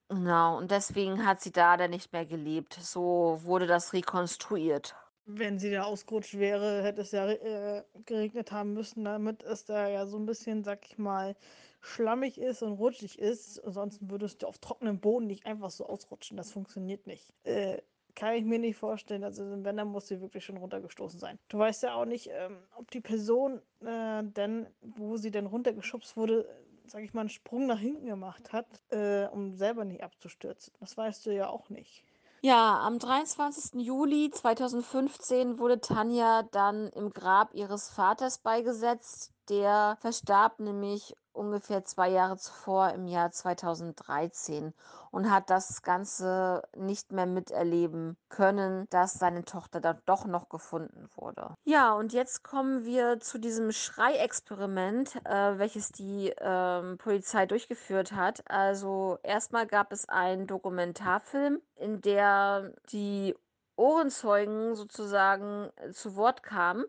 Genau, 0.09 0.57
und 0.57 0.71
deswegen 0.71 1.23
hat 1.25 1.39
sie 1.41 1.51
da 1.51 1.77
dann 1.77 1.91
nicht 1.91 2.11
mehr 2.13 2.25
gelebt. 2.25 2.73
So 2.73 3.39
wurde 3.43 3.67
das 3.67 3.93
rekonstruiert. 3.93 4.95
Wenn 5.31 5.59
sie 5.59 5.69
da 5.69 5.83
ausgerutscht 5.83 6.39
wäre, 6.39 6.81
hätte 6.81 7.01
es 7.01 7.11
ja 7.11 7.29
äh, 7.29 7.83
geregnet 8.05 8.51
haben 8.51 8.73
müssen, 8.73 9.03
damit 9.03 9.43
es 9.43 9.63
da 9.63 9.87
ja 9.87 10.07
so 10.07 10.17
ein 10.17 10.25
bisschen, 10.25 10.63
sag 10.63 10.87
ich 10.87 10.97
mal, 10.97 11.35
schlammig 11.81 12.39
ist 12.39 12.63
und 12.63 12.73
rutschig 12.73 13.19
ist. 13.19 13.63
Ansonsten 13.63 14.09
würdest 14.09 14.41
du 14.41 14.47
auf 14.47 14.57
trockenem 14.57 14.99
Boden 14.99 15.27
nicht 15.27 15.45
einfach 15.45 15.69
so 15.69 15.85
ausrutschen. 15.85 16.35
Das 16.35 16.51
funktioniert 16.51 17.05
nicht. 17.05 17.31
Äh, 17.43 17.77
kann 18.15 18.33
ich 18.33 18.43
mir 18.43 18.57
nicht 18.57 18.77
vorstellen. 18.77 19.23
Also 19.23 19.43
wenn, 19.63 19.77
dann 19.77 19.87
muss 19.89 20.07
sie 20.07 20.19
wirklich 20.19 20.43
schon 20.43 20.57
runtergestoßen 20.57 21.19
sein. 21.19 21.37
Du 21.47 21.59
weißt 21.59 21.83
ja 21.83 21.93
auch 21.93 22.05
nicht, 22.05 22.31
ähm, 22.33 22.57
ob 22.75 22.89
die 22.89 23.01
Person 23.01 23.61
äh, 23.81 24.23
denn, 24.23 24.65
wo 24.81 25.17
sie 25.17 25.29
denn 25.29 25.45
runtergeschubst 25.45 26.17
wurde, 26.17 26.49
sag 26.87 27.03
ich 27.03 27.13
mal, 27.13 27.21
einen 27.21 27.29
Sprung 27.29 27.67
nach 27.67 27.79
hinten 27.79 28.07
gemacht 28.07 28.51
hat, 28.51 28.81
äh, 28.89 29.27
um 29.27 29.53
selber 29.53 29.85
nicht 29.85 30.01
abzustürzen. 30.01 30.73
Das 30.79 30.97
weißt 30.97 31.27
du 31.27 31.35
ja 31.35 31.49
auch 31.49 31.69
nicht. 31.69 32.03
Ja, 32.41 32.79
am 32.79 32.99
23. 32.99 33.81
Juli 33.81 34.31
2015 34.31 35.59
wurde 35.59 35.81
Tanja 35.81 36.43
dann 36.43 36.87
im 36.89 37.11
Grab 37.11 37.53
ihres 37.53 37.89
Vaters 37.89 38.37
beigesetzt. 38.37 39.33
Der 39.49 39.97
verstarb 39.99 40.59
nämlich 40.59 41.17
ungefähr 41.39 41.85
zwei 41.85 42.09
Jahre 42.09 42.37
zuvor 42.37 42.91
im 42.91 43.07
Jahr 43.07 43.31
2013 43.31 44.73
und 45.11 45.31
hat 45.31 45.49
das 45.49 45.81
Ganze 45.81 46.63
nicht 46.75 47.11
mehr 47.11 47.25
miterleben 47.25 48.17
können, 48.27 48.87
dass 48.89 49.13
seine 49.13 49.45
Tochter 49.45 49.79
dann 49.79 50.01
doch 50.05 50.25
noch 50.25 50.49
gefunden 50.49 51.07
wurde. 51.15 51.55
Ja, 51.63 51.93
und 51.93 52.13
jetzt 52.13 52.43
kommen 52.43 52.85
wir 52.85 53.19
zu 53.19 53.39
diesem 53.39 53.71
Schreiexperiment, 53.71 55.15
äh, 55.25 55.57
welches 55.57 55.91
die 55.91 56.33
ähm, 56.39 56.97
Polizei 56.97 57.45
durchgeführt 57.45 58.11
hat. 58.11 58.43
Also 58.49 59.17
erstmal 59.23 59.65
gab 59.65 59.91
es 59.91 60.07
einen 60.09 60.45
Dokumentarfilm, 60.45 61.61
in 61.77 62.01
der 62.01 62.73
die 62.91 63.35
Ohrenzeugen 63.77 64.75
sozusagen 64.75 65.69
äh, 65.77 65.91
zu 65.91 66.17
Wort 66.17 66.43
kamen 66.43 66.83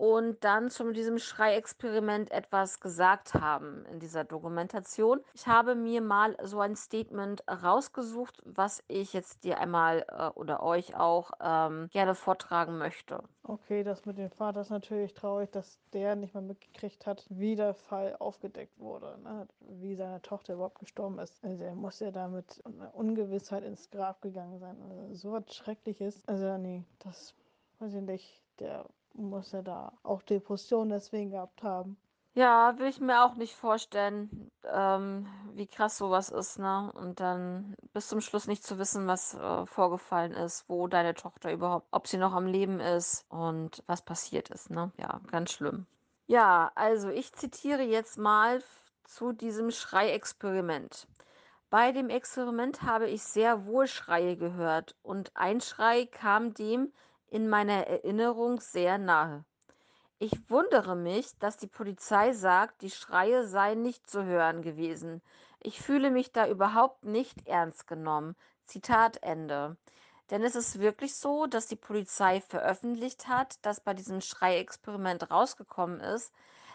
und 0.00 0.42
dann 0.44 0.70
zu 0.70 0.92
diesem 0.92 1.18
Schreiexperiment 1.18 2.30
etwas 2.30 2.80
gesagt 2.80 3.34
haben 3.34 3.84
in 3.92 4.00
dieser 4.00 4.24
Dokumentation. 4.24 5.20
Ich 5.34 5.46
habe 5.46 5.74
mir 5.74 6.00
mal 6.00 6.38
so 6.42 6.58
ein 6.60 6.74
Statement 6.74 7.44
rausgesucht, 7.46 8.40
was 8.46 8.82
ich 8.88 9.12
jetzt 9.12 9.44
dir 9.44 9.58
einmal 9.58 10.06
äh, 10.08 10.28
oder 10.38 10.62
euch 10.62 10.96
auch 10.96 11.32
ähm, 11.38 11.90
gerne 11.92 12.14
vortragen 12.14 12.78
möchte. 12.78 13.22
Okay, 13.42 13.84
das 13.84 14.06
mit 14.06 14.16
dem 14.16 14.30
Vater 14.30 14.62
ist 14.62 14.70
natürlich 14.70 15.12
traurig, 15.12 15.50
dass 15.50 15.78
der 15.92 16.16
nicht 16.16 16.32
mal 16.32 16.40
mitgekriegt 16.40 17.04
hat, 17.04 17.26
wie 17.28 17.54
der 17.54 17.74
Fall 17.74 18.16
aufgedeckt 18.20 18.78
wurde, 18.78 19.18
ne? 19.22 19.46
wie 19.68 19.96
seine 19.96 20.22
Tochter 20.22 20.54
überhaupt 20.54 20.78
gestorben 20.78 21.18
ist. 21.18 21.44
Also 21.44 21.64
er 21.64 21.74
muss 21.74 22.00
ja 22.00 22.10
da 22.10 22.26
mit 22.26 22.62
einer 22.64 22.94
Ungewissheit 22.94 23.64
ins 23.64 23.90
Grab 23.90 24.22
gegangen 24.22 24.58
sein. 24.60 24.80
Also 24.80 25.14
so 25.14 25.32
was 25.32 25.54
Schreckliches. 25.54 26.26
Also 26.26 26.56
nee, 26.56 26.84
das 27.00 27.34
weiß 27.80 27.92
ich 27.92 28.02
nicht. 28.02 28.42
Der 28.60 28.86
muss 29.14 29.52
ja 29.52 29.62
da 29.62 29.92
auch 30.02 30.22
Depressionen 30.22 30.90
deswegen 30.90 31.30
gehabt 31.30 31.62
haben. 31.62 31.96
Ja, 32.34 32.78
will 32.78 32.86
ich 32.86 33.00
mir 33.00 33.24
auch 33.24 33.34
nicht 33.34 33.56
vorstellen, 33.56 34.50
ähm, 34.64 35.26
wie 35.54 35.66
krass 35.66 35.98
sowas 35.98 36.28
ist, 36.28 36.60
ne? 36.60 36.92
Und 36.94 37.18
dann 37.18 37.74
bis 37.92 38.06
zum 38.06 38.20
Schluss 38.20 38.46
nicht 38.46 38.62
zu 38.62 38.78
wissen, 38.78 39.08
was 39.08 39.34
äh, 39.34 39.66
vorgefallen 39.66 40.32
ist, 40.32 40.68
wo 40.68 40.86
deine 40.86 41.14
Tochter 41.14 41.52
überhaupt, 41.52 41.88
ob 41.90 42.06
sie 42.06 42.18
noch 42.18 42.32
am 42.32 42.46
Leben 42.46 42.78
ist 42.78 43.24
und 43.30 43.82
was 43.86 44.02
passiert 44.02 44.50
ist, 44.50 44.70
ne? 44.70 44.92
Ja, 44.96 45.20
ganz 45.26 45.52
schlimm. 45.52 45.86
Ja, 46.28 46.70
also 46.76 47.08
ich 47.08 47.32
zitiere 47.32 47.82
jetzt 47.82 48.16
mal 48.16 48.62
zu 49.02 49.32
diesem 49.32 49.72
Schreiexperiment. 49.72 51.08
Bei 51.68 51.90
dem 51.90 52.08
Experiment 52.10 52.82
habe 52.82 53.08
ich 53.08 53.24
sehr 53.24 53.66
wohl 53.66 53.88
Schreie 53.88 54.36
gehört 54.36 54.94
und 55.02 55.32
ein 55.34 55.60
Schrei 55.60 56.06
kam 56.06 56.54
dem 56.54 56.92
in 57.30 57.48
meiner 57.48 57.86
Erinnerung 57.86 58.60
sehr 58.60 58.98
nahe. 58.98 59.44
Ich 60.18 60.50
wundere 60.50 60.96
mich, 60.96 61.38
dass 61.38 61.56
die 61.56 61.66
Polizei 61.66 62.32
sagt, 62.32 62.82
die 62.82 62.90
Schreie 62.90 63.46
seien 63.46 63.82
nicht 63.82 64.10
zu 64.10 64.24
hören 64.24 64.60
gewesen. 64.60 65.22
Ich 65.60 65.80
fühle 65.80 66.10
mich 66.10 66.32
da 66.32 66.46
überhaupt 66.46 67.04
nicht 67.04 67.46
ernst 67.46 67.86
genommen. 67.86 68.36
Zitat 68.66 69.22
Ende. 69.22 69.78
Denn 70.30 70.42
es 70.42 70.54
ist 70.54 70.78
wirklich 70.78 71.16
so, 71.16 71.46
dass 71.46 71.66
die 71.66 71.76
Polizei 71.76 72.40
veröffentlicht 72.40 73.28
hat, 73.28 73.64
dass 73.64 73.80
bei 73.80 73.94
diesem 73.94 74.20
Schreiexperiment 74.20 75.30
rausgekommen 75.30 76.00
ist, 76.00 76.32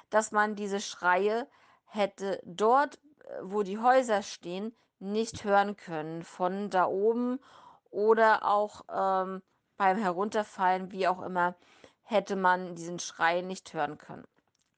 dass 0.10 0.32
man 0.32 0.56
diese 0.56 0.82
Schreie 0.82 1.48
hätte 1.86 2.42
dort, 2.44 2.96
äh, 2.96 3.42
wo 3.44 3.64
die 3.64 3.80
Häuser 3.80 4.24
stehen, 4.24 4.76
nicht 5.00 5.44
hören 5.44 5.76
können. 5.78 6.24
Von 6.24 6.70
da 6.70 6.86
oben 6.86 7.40
oder 7.92 8.46
auch 8.46 8.82
ähm, 8.92 9.42
beim 9.78 9.98
Herunterfallen, 9.98 10.92
wie 10.92 11.08
auch 11.08 11.22
immer 11.22 11.56
hätte 12.04 12.36
man 12.36 12.76
diesen 12.76 13.00
Schrei 13.00 13.42
nicht 13.42 13.74
hören 13.74 13.98
können. 13.98 14.26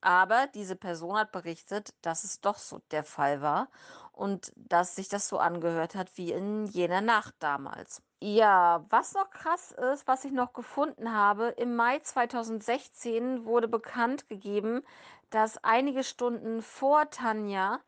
Aber 0.02 0.48
diese 0.48 0.76
Person 0.76 1.18
hat 1.18 1.32
berichtet, 1.32 1.94
dass 2.02 2.24
es 2.24 2.40
doch 2.40 2.58
so 2.58 2.80
der 2.92 3.04
Fall 3.04 3.42
war 3.42 3.70
und 4.12 4.54
dass 4.56 4.96
sich 4.96 5.10
das 5.10 5.28
so 5.28 5.40
angehört 5.40 5.96
hat 5.96 6.18
wie 6.18 6.32
in 6.32 6.66
jener 6.66 7.02
Nacht 7.02 7.36
damals. 7.40 8.02
Ja, 8.22 8.86
was 8.90 9.14
noch 9.14 9.30
krass 9.30 9.72
ist, 9.72 10.08
was 10.08 10.26
ich 10.26 10.32
noch 10.32 10.54
gefunden 10.54 11.14
habe, 11.14 11.50
im 11.50 11.76
Mai 11.76 12.00
2016 12.00 13.46
wurde 13.46 13.68
bekannt 13.68 14.28
gegeben, 14.28 14.84
dass 15.30 15.64
einige 15.64 16.04
Stunden 16.04 16.62
vor 16.62 17.10
Tanja 17.10 17.80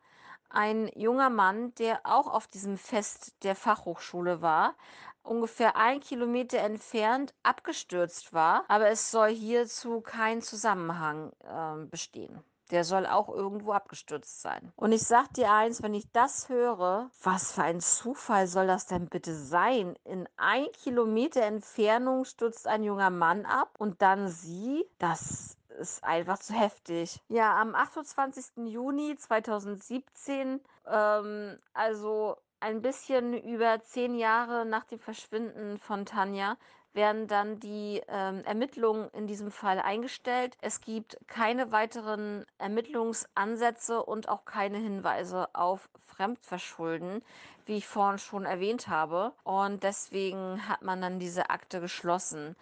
ein 0.49 0.89
junger 0.95 1.29
Mann, 1.29 1.73
der 1.75 2.01
auch 2.03 2.27
auf 2.27 2.47
diesem 2.47 2.77
Fest 2.77 3.33
der 3.43 3.55
Fachhochschule 3.55 4.41
war, 4.41 4.75
ungefähr 5.29 5.75
ein 5.75 5.99
Kilometer 5.99 6.57
entfernt 6.59 7.33
abgestürzt 7.43 8.33
war, 8.33 8.65
aber 8.67 8.89
es 8.89 9.11
soll 9.11 9.29
hierzu 9.29 10.01
kein 10.01 10.41
Zusammenhang 10.41 11.31
äh, 11.43 11.85
bestehen. 11.85 12.43
Der 12.71 12.83
soll 12.83 13.07
auch 13.07 13.29
irgendwo 13.29 13.71
abgestürzt 13.71 14.41
sein. 14.41 14.71
Und 14.75 14.91
ich 14.91 15.01
sag 15.01 15.33
dir 15.33 15.51
eins, 15.51 15.81
wenn 15.81 15.95
ich 15.95 16.11
das 16.11 16.49
höre, 16.49 17.09
was 17.23 17.51
für 17.51 17.63
ein 17.63 17.79
Zufall 17.79 18.45
soll 18.45 18.67
das 18.67 18.85
denn 18.85 19.07
bitte 19.07 19.33
sein? 19.33 19.95
In 20.03 20.29
ein 20.37 20.67
Kilometer 20.83 21.41
Entfernung 21.41 22.25
stürzt 22.25 22.67
ein 22.67 22.83
junger 22.83 23.09
Mann 23.09 23.45
ab 23.45 23.73
und 23.79 24.03
dann 24.03 24.27
sie? 24.27 24.85
Das 24.99 25.57
ist 25.79 26.03
einfach 26.03 26.37
zu 26.37 26.53
heftig. 26.53 27.19
Ja, 27.27 27.59
am 27.59 27.73
28. 27.73 28.67
Juni 28.67 29.15
2017, 29.17 30.61
ähm, 30.85 31.57
also 31.73 32.37
ein 32.59 32.81
bisschen 32.81 33.33
über 33.33 33.81
zehn 33.83 34.15
Jahre 34.15 34.65
nach 34.65 34.85
dem 34.85 34.99
Verschwinden 34.99 35.77
von 35.77 36.05
Tanja 36.05 36.57
werden 36.93 37.27
dann 37.27 37.59
die 37.59 38.01
ähm, 38.07 38.43
Ermittlungen 38.45 39.09
in 39.11 39.27
diesem 39.27 39.51
Fall 39.51 39.79
eingestellt. 39.79 40.57
Es 40.61 40.81
gibt 40.81 41.17
keine 41.27 41.71
weiteren 41.71 42.45
Ermittlungsansätze 42.57 44.03
und 44.03 44.27
auch 44.27 44.45
keine 44.45 44.77
Hinweise 44.77 45.47
auf 45.53 45.89
Fremdverschulden, 46.05 47.23
wie 47.65 47.77
ich 47.77 47.87
vorhin 47.87 48.17
schon 48.17 48.45
erwähnt 48.45 48.87
habe. 48.87 49.33
Und 49.43 49.83
deswegen 49.83 50.67
hat 50.67 50.81
man 50.81 51.01
dann 51.01 51.19
diese 51.19 51.49
Akte 51.49 51.79
geschlossen. 51.79 52.55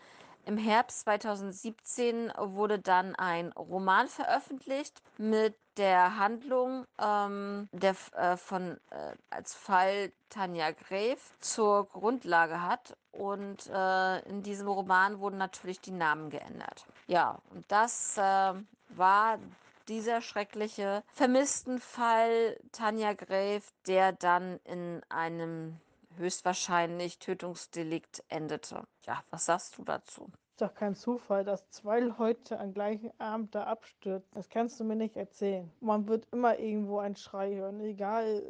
Im 0.46 0.58
Herbst 0.58 1.02
2017 1.02 2.32
wurde 2.38 2.80
dann 2.80 3.16
ein 3.16 3.52
Roman 3.54 4.08
veröffentlicht 4.08 5.02
mit 5.18 5.56
der 5.78 6.18
Handlung 6.18 6.86
ähm, 7.00 7.70
der 7.72 7.96
äh, 8.16 8.38
von 8.38 8.78
äh, 8.92 9.16
als 9.30 9.54
Fall 9.54 10.12
Tanja 10.30 10.72
Gräf 10.72 11.36
zur 11.40 11.88
Grundlage 11.90 12.62
hat 12.62 12.98
und 13.12 13.68
äh, 13.68 14.20
in 14.28 14.44
diesem 14.44 14.68
Roman 14.68 15.20
wurden 15.20 15.38
natürlich 15.38 15.80
die 15.80 15.92
Namen 15.92 16.30
geändert. 16.30 16.86
Ja, 17.08 17.40
und 17.52 17.66
das 17.72 18.18
äh, 18.18 18.54
war 18.90 19.40
dieser 19.88 20.22
schreckliche 20.22 21.04
vermissten 21.14 21.80
Fall 21.80 22.58
Tanja 22.72 23.14
Gräf, 23.14 23.72
der 23.88 24.12
dann 24.12 24.60
in 24.66 25.02
einem 25.10 25.80
höchstwahrscheinlich 26.18 27.20
Tötungsdelikt 27.20 28.24
endete. 28.28 28.84
Ja, 29.06 29.24
was 29.30 29.46
sagst 29.46 29.78
du 29.78 29.84
dazu? 29.84 30.30
Ist 30.58 30.64
doch 30.64 30.74
kein 30.74 30.96
Zufall, 30.96 31.44
dass 31.44 31.70
zwei 31.70 32.00
Leute 32.00 32.60
am 32.60 32.74
gleichen 32.74 33.12
Abend 33.20 33.54
da 33.54 33.66
abstürzen. 33.66 34.32
Das 34.34 34.50
kannst 34.50 34.80
du 34.80 34.86
mir 34.86 34.96
nicht 34.96 35.16
erzählen. 35.16 35.72
Man 35.82 36.08
wird 36.08 36.26
immer 36.32 36.58
irgendwo 36.58 36.98
einen 36.98 37.16
Schrei 37.16 37.54
hören, 37.54 37.80
egal 37.82 38.42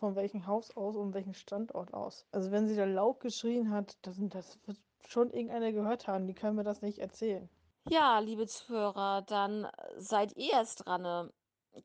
von 0.00 0.16
welchem 0.16 0.48
Haus 0.48 0.76
aus 0.76 0.96
und 0.96 1.14
welchem 1.14 1.34
Standort 1.34 1.94
aus. 1.94 2.26
Also 2.32 2.50
wenn 2.50 2.66
sie 2.66 2.74
da 2.74 2.84
laut 2.84 3.20
geschrien 3.20 3.70
hat, 3.70 3.96
das, 4.02 4.16
das 4.22 4.58
wird 4.66 4.76
schon 5.06 5.30
irgendeine 5.30 5.72
gehört 5.72 6.08
haben. 6.08 6.26
Die 6.26 6.34
können 6.34 6.56
mir 6.56 6.64
das 6.64 6.82
nicht 6.82 6.98
erzählen. 6.98 7.48
Ja, 7.88 8.18
liebe 8.18 8.48
Zuhörer, 8.48 9.22
dann 9.22 9.68
seid 9.98 10.36
ihr 10.36 10.54
erst 10.54 10.84
dran. 10.84 11.30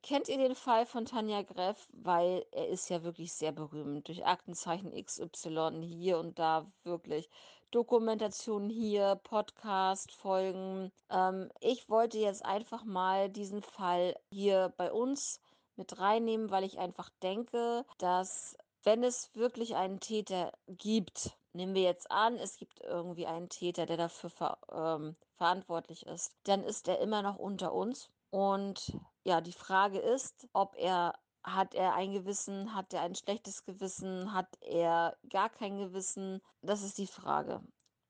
Kennt 0.01 0.27
ihr 0.27 0.39
den 0.39 0.55
Fall 0.55 0.87
von 0.87 1.05
Tanja 1.05 1.43
Greff? 1.43 1.87
Weil 1.93 2.47
er 2.51 2.67
ist 2.67 2.89
ja 2.89 3.03
wirklich 3.03 3.31
sehr 3.31 3.51
berühmt. 3.51 4.07
Durch 4.07 4.25
Aktenzeichen 4.25 4.91
XY 4.91 5.83
hier 5.83 6.17
und 6.17 6.39
da 6.39 6.65
wirklich. 6.83 7.29
Dokumentationen 7.71 8.69
hier, 8.69 9.19
Podcast, 9.23 10.13
Folgen. 10.13 10.91
Ähm, 11.09 11.49
ich 11.59 11.89
wollte 11.89 12.17
jetzt 12.17 12.45
einfach 12.45 12.85
mal 12.85 13.29
diesen 13.29 13.61
Fall 13.61 14.15
hier 14.31 14.73
bei 14.77 14.91
uns 14.91 15.41
mit 15.75 15.99
reinnehmen, 15.99 16.49
weil 16.49 16.63
ich 16.63 16.79
einfach 16.79 17.09
denke, 17.21 17.85
dass 17.97 18.57
wenn 18.83 19.03
es 19.03 19.29
wirklich 19.35 19.75
einen 19.75 19.99
Täter 19.99 20.53
gibt, 20.67 21.37
nehmen 21.51 21.75
wir 21.75 21.81
jetzt 21.81 22.09
an, 22.09 22.37
es 22.37 22.55
gibt 22.57 22.79
irgendwie 22.81 23.27
einen 23.27 23.49
Täter, 23.49 23.85
der 23.85 23.97
dafür 23.97 24.29
ver 24.29 24.57
ähm, 24.71 25.15
verantwortlich 25.35 26.05
ist, 26.05 26.31
dann 26.43 26.63
ist 26.63 26.87
er 26.87 26.99
immer 26.99 27.21
noch 27.21 27.37
unter 27.37 27.73
uns. 27.73 28.09
Und 28.29 28.97
ja, 29.23 29.41
die 29.41 29.53
Frage 29.53 29.99
ist, 29.99 30.47
ob 30.53 30.75
er 30.77 31.13
hat 31.47 31.73
er 31.73 31.93
ein 31.93 32.11
Gewissen, 32.11 32.75
hat 32.75 32.93
er 32.93 33.01
ein 33.01 33.15
schlechtes 33.15 33.63
Gewissen, 33.63 34.33
hat 34.33 34.57
er 34.61 35.17
gar 35.29 35.49
kein 35.49 35.77
Gewissen? 35.77 36.41
Das 36.61 36.83
ist 36.83 36.97
die 36.97 37.07
Frage. 37.07 37.61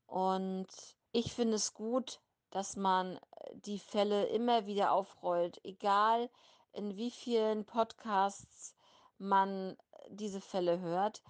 Und 0.08 0.68
ich 1.12 1.34
finde 1.34 1.56
es 1.56 1.74
gut, 1.74 2.20
dass 2.50 2.76
man 2.76 3.18
äh, 3.18 3.56
die 3.56 3.80
Fälle 3.80 4.26
immer 4.28 4.66
wieder 4.66 4.92
aufrollt, 4.92 5.60
egal 5.64 6.30
in 6.74 6.96
wie 6.96 7.12
vielen 7.12 7.66
Podcasts 7.66 8.76
man 9.18 9.78
äh, 9.92 10.10
diese 10.10 10.42
Fälle 10.42 10.80
hört. 10.80 11.24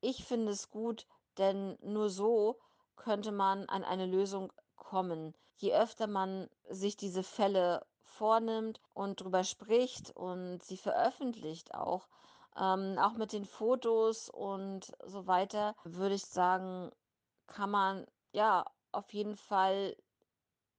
Ich 0.00 0.24
finde 0.24 0.52
es 0.52 0.70
gut, 0.70 1.06
denn 1.38 1.78
nur 1.82 2.10
so 2.10 2.58
könnte 2.96 3.32
man 3.32 3.66
an 3.66 3.84
eine 3.84 4.06
Lösung 4.06 4.52
kommen. 4.76 5.34
Je 5.56 5.74
öfter 5.74 6.06
man 6.06 6.48
sich 6.68 6.96
diese 6.96 7.22
Fälle 7.22 7.84
vornimmt 8.12 8.80
und 8.94 9.20
drüber 9.20 9.44
spricht 9.44 10.14
und 10.16 10.62
sie 10.62 10.76
veröffentlicht 10.76 11.74
auch, 11.74 12.08
ähm, 12.56 12.98
auch 12.98 13.14
mit 13.14 13.32
den 13.32 13.44
Fotos 13.44 14.28
und 14.28 14.92
so 15.04 15.26
weiter, 15.26 15.74
würde 15.84 16.14
ich 16.14 16.26
sagen, 16.26 16.90
kann 17.46 17.70
man 17.70 18.06
ja 18.32 18.64
auf 18.92 19.12
jeden 19.12 19.36
Fall 19.36 19.96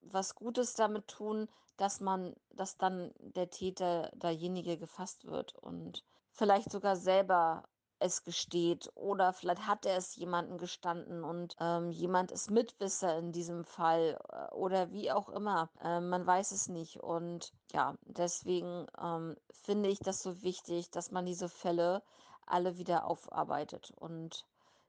was 0.02 0.36
Gutes 0.36 0.74
damit 0.76 1.08
tun, 1.08 1.48
dass 1.78 2.00
man 2.00 2.36
dass 2.52 2.78
dann 2.78 3.12
der 3.18 3.50
Täter 3.50 4.12
derjenige 4.14 4.78
gefasst 4.78 5.26
wird 5.26 5.56
und 5.56 6.04
vielleicht 6.32 6.72
sogar 6.72 6.96
selber 6.96 7.64
es 8.04 8.24
gesteht 8.24 8.92
oder 8.96 9.32
vielleicht 9.34 9.66
hat 9.66 9.86
er 9.86 9.98
es 9.98 10.16
jemandem 10.16 10.58
gestanden 10.58 11.24
und, 11.24 11.56
ähm, 11.60 11.90
jemand 11.92 12.32
ist 12.32 12.52
Mitwisser 12.52 13.18
in 13.18 13.32
diesem 13.32 13.64
Fall, 13.64 14.20
äh, 14.30 14.54
oder 14.54 14.92
wie 14.92 15.12
auch 15.12 15.30
immer. 15.30 15.70
Ähm, 15.82 16.10
man 16.10 16.28
weiß 16.28 16.52
es 16.52 16.68
nicht 16.68 17.00
und 17.02 17.54
ja, 17.72 17.96
deswegen, 18.04 18.88
ähm, 19.02 19.38
finde 19.52 19.90
ich 19.90 20.00
das 20.00 20.22
so 20.22 20.44
wichtig, 20.44 20.92
dass 20.92 21.12
man 21.12 21.26
diese 21.26 21.48
Fälle 21.50 22.04
alle 22.46 22.78
wieder 22.78 23.06
aufarbeitet 23.06 23.92
und 23.96 24.46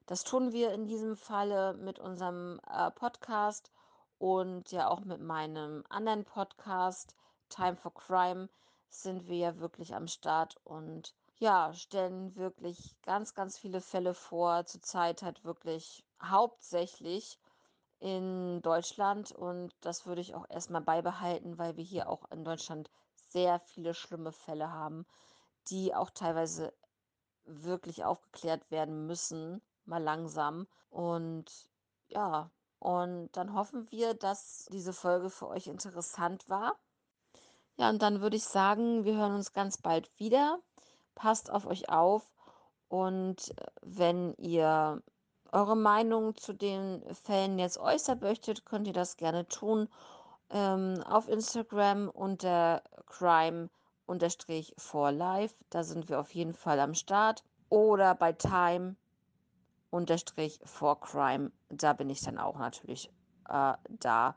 das 0.07 0.23
tun 0.23 0.51
wir 0.51 0.73
in 0.73 0.85
diesem 0.85 1.15
Falle 1.15 1.73
mit 1.73 1.97
unserem, 1.99 2.59
äh, 2.69 2.91
Podcast 2.91 3.71
und 4.19 4.71
ja 4.71 4.89
auch 4.89 4.99
mit 5.01 5.21
meinem 5.21 5.83
anderen 5.89 6.25
Podcast 6.25 7.15
Time 7.49 7.75
for 7.77 7.93
Crime 7.93 8.49
sind 8.89 9.27
wir 9.27 9.37
ja 9.37 9.59
wirklich 9.59 9.95
am 9.95 10.07
Start 10.07 10.57
und 10.63 11.13
ja, 11.39 11.73
stellen 11.73 12.35
wirklich 12.35 12.95
ganz, 13.01 13.33
ganz 13.33 13.57
viele 13.57 13.81
Fälle 13.81 14.13
vor. 14.13 14.65
Zurzeit 14.65 15.21
halt 15.21 15.43
wirklich 15.43 16.03
hauptsächlich 16.21 17.39
in 17.99 18.61
Deutschland 18.61 19.31
und 19.31 19.73
das 19.81 20.05
würde 20.05 20.21
ich 20.21 20.35
auch 20.35 20.45
erstmal 20.49 20.81
beibehalten, 20.81 21.57
weil 21.57 21.77
wir 21.77 21.83
hier 21.83 22.09
auch 22.09 22.29
in 22.31 22.43
Deutschland 22.43 22.89
sehr 23.15 23.59
viele 23.59 23.93
schlimme 23.93 24.31
Fälle 24.31 24.71
haben, 24.71 25.05
die 25.69 25.95
auch 25.95 26.09
teilweise 26.09 26.73
wirklich 27.45 28.03
aufgeklärt 28.05 28.69
werden 28.71 29.07
müssen, 29.07 29.61
mal 29.85 30.01
langsam. 30.01 30.67
Und 30.89 31.69
ja, 32.07 32.51
und 32.79 33.29
dann 33.33 33.53
hoffen 33.53 33.89
wir, 33.91 34.13
dass 34.13 34.65
diese 34.71 34.93
Folge 34.93 35.29
für 35.29 35.47
euch 35.47 35.67
interessant 35.67 36.47
war. 36.49 36.77
Ja, 37.77 37.89
und 37.89 38.01
dann 38.01 38.21
würde 38.21 38.37
ich 38.37 38.45
sagen, 38.45 39.03
wir 39.05 39.15
hören 39.15 39.35
uns 39.35 39.53
ganz 39.53 39.77
bald 39.77 40.09
wieder. 40.17 40.59
Passt 41.15 41.51
auf 41.51 41.65
euch 41.65 41.89
auf 41.89 42.29
und 42.89 43.49
äh, 43.57 43.65
wenn 43.81 44.33
ihr 44.35 45.01
eure 45.51 45.75
Meinung 45.75 46.35
zu 46.35 46.53
den 46.53 47.01
Fällen 47.13 47.59
jetzt 47.59 47.77
äußern 47.77 48.19
möchtet, 48.19 48.65
könnt 48.65 48.87
ihr 48.87 48.93
das 48.93 49.17
gerne 49.17 49.47
tun 49.47 49.87
ähm, 50.49 51.01
auf 51.07 51.27
Instagram 51.27 52.09
unter 52.09 52.81
crime 53.07 53.69
for 54.77 55.11
life. 55.11 55.55
Da 55.69 55.83
sind 55.83 56.09
wir 56.09 56.19
auf 56.19 56.33
jeden 56.33 56.53
Fall 56.53 56.79
am 56.79 56.93
Start. 56.93 57.43
Oder 57.69 58.13
bei 58.15 58.31
time 58.33 58.95
for 60.65 60.99
crime. 60.99 61.51
Da 61.69 61.93
bin 61.93 62.09
ich 62.09 62.21
dann 62.21 62.37
auch 62.37 62.57
natürlich 62.57 63.09
äh, 63.49 63.73
da. 63.89 64.35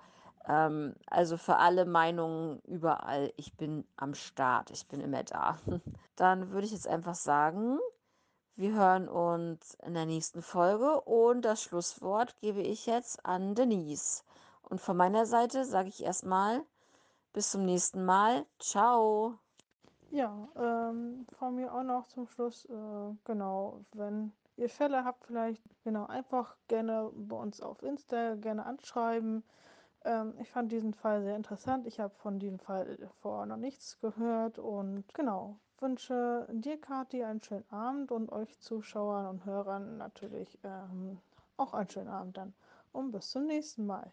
Ähm, 0.48 0.94
also 1.06 1.36
für 1.36 1.56
alle 1.56 1.84
Meinungen 1.84 2.60
überall, 2.60 3.32
ich 3.36 3.56
bin 3.56 3.86
am 3.96 4.14
Start. 4.14 4.70
Ich 4.70 4.88
bin 4.88 5.00
immer 5.00 5.22
da. 5.22 5.58
Dann 6.16 6.50
würde 6.50 6.66
ich 6.66 6.72
jetzt 6.72 6.88
einfach 6.88 7.14
sagen, 7.14 7.78
wir 8.56 8.72
hören 8.72 9.08
uns 9.08 9.74
in 9.86 9.94
der 9.94 10.06
nächsten 10.06 10.42
Folge 10.42 11.00
und 11.02 11.42
das 11.42 11.62
Schlusswort 11.62 12.36
gebe 12.40 12.60
ich 12.60 12.86
jetzt 12.86 13.24
an 13.24 13.54
Denise. 13.54 14.24
Und 14.62 14.80
von 14.80 14.96
meiner 14.96 15.26
Seite 15.26 15.64
sage 15.64 15.88
ich 15.90 16.02
erstmal 16.02 16.62
bis 17.32 17.52
zum 17.52 17.64
nächsten 17.64 18.04
Mal. 18.04 18.44
Ciao. 18.58 19.38
Ja, 20.10 20.48
ähm, 20.56 21.26
von 21.38 21.54
mir 21.54 21.72
auch 21.72 21.82
noch 21.82 22.08
zum 22.08 22.26
Schluss, 22.26 22.64
äh, 22.64 23.14
genau, 23.24 23.84
wenn 23.92 24.32
ihr 24.56 24.68
Fälle 24.68 25.04
habt, 25.04 25.24
vielleicht 25.26 25.62
genau 25.84 26.06
einfach 26.06 26.56
gerne 26.66 27.10
bei 27.14 27.36
uns 27.36 27.60
auf 27.60 27.82
Insta 27.82 28.34
gerne 28.34 28.64
anschreiben. 28.64 29.44
Ähm, 30.08 30.34
ich 30.40 30.50
fand 30.50 30.72
diesen 30.72 30.94
Fall 30.94 31.22
sehr 31.22 31.36
interessant. 31.36 31.86
Ich 31.86 32.00
habe 32.00 32.14
von 32.16 32.38
diesem 32.38 32.58
Fall 32.58 32.98
vorher 33.20 33.44
noch 33.46 33.58
nichts 33.58 34.00
gehört 34.00 34.58
und 34.58 35.04
genau, 35.12 35.58
wünsche 35.80 36.48
dir, 36.50 36.80
Kathi, 36.80 37.22
einen 37.22 37.42
schönen 37.42 37.70
Abend 37.70 38.10
und 38.10 38.32
euch 38.32 38.58
Zuschauern 38.58 39.26
und 39.26 39.44
Hörern 39.44 39.98
natürlich 39.98 40.58
ähm, 40.64 41.18
auch 41.58 41.74
einen 41.74 41.90
schönen 41.90 42.08
Abend 42.08 42.38
dann 42.38 42.54
und 42.92 43.12
bis 43.12 43.30
zum 43.30 43.44
nächsten 43.46 43.84
Mal. 43.84 44.10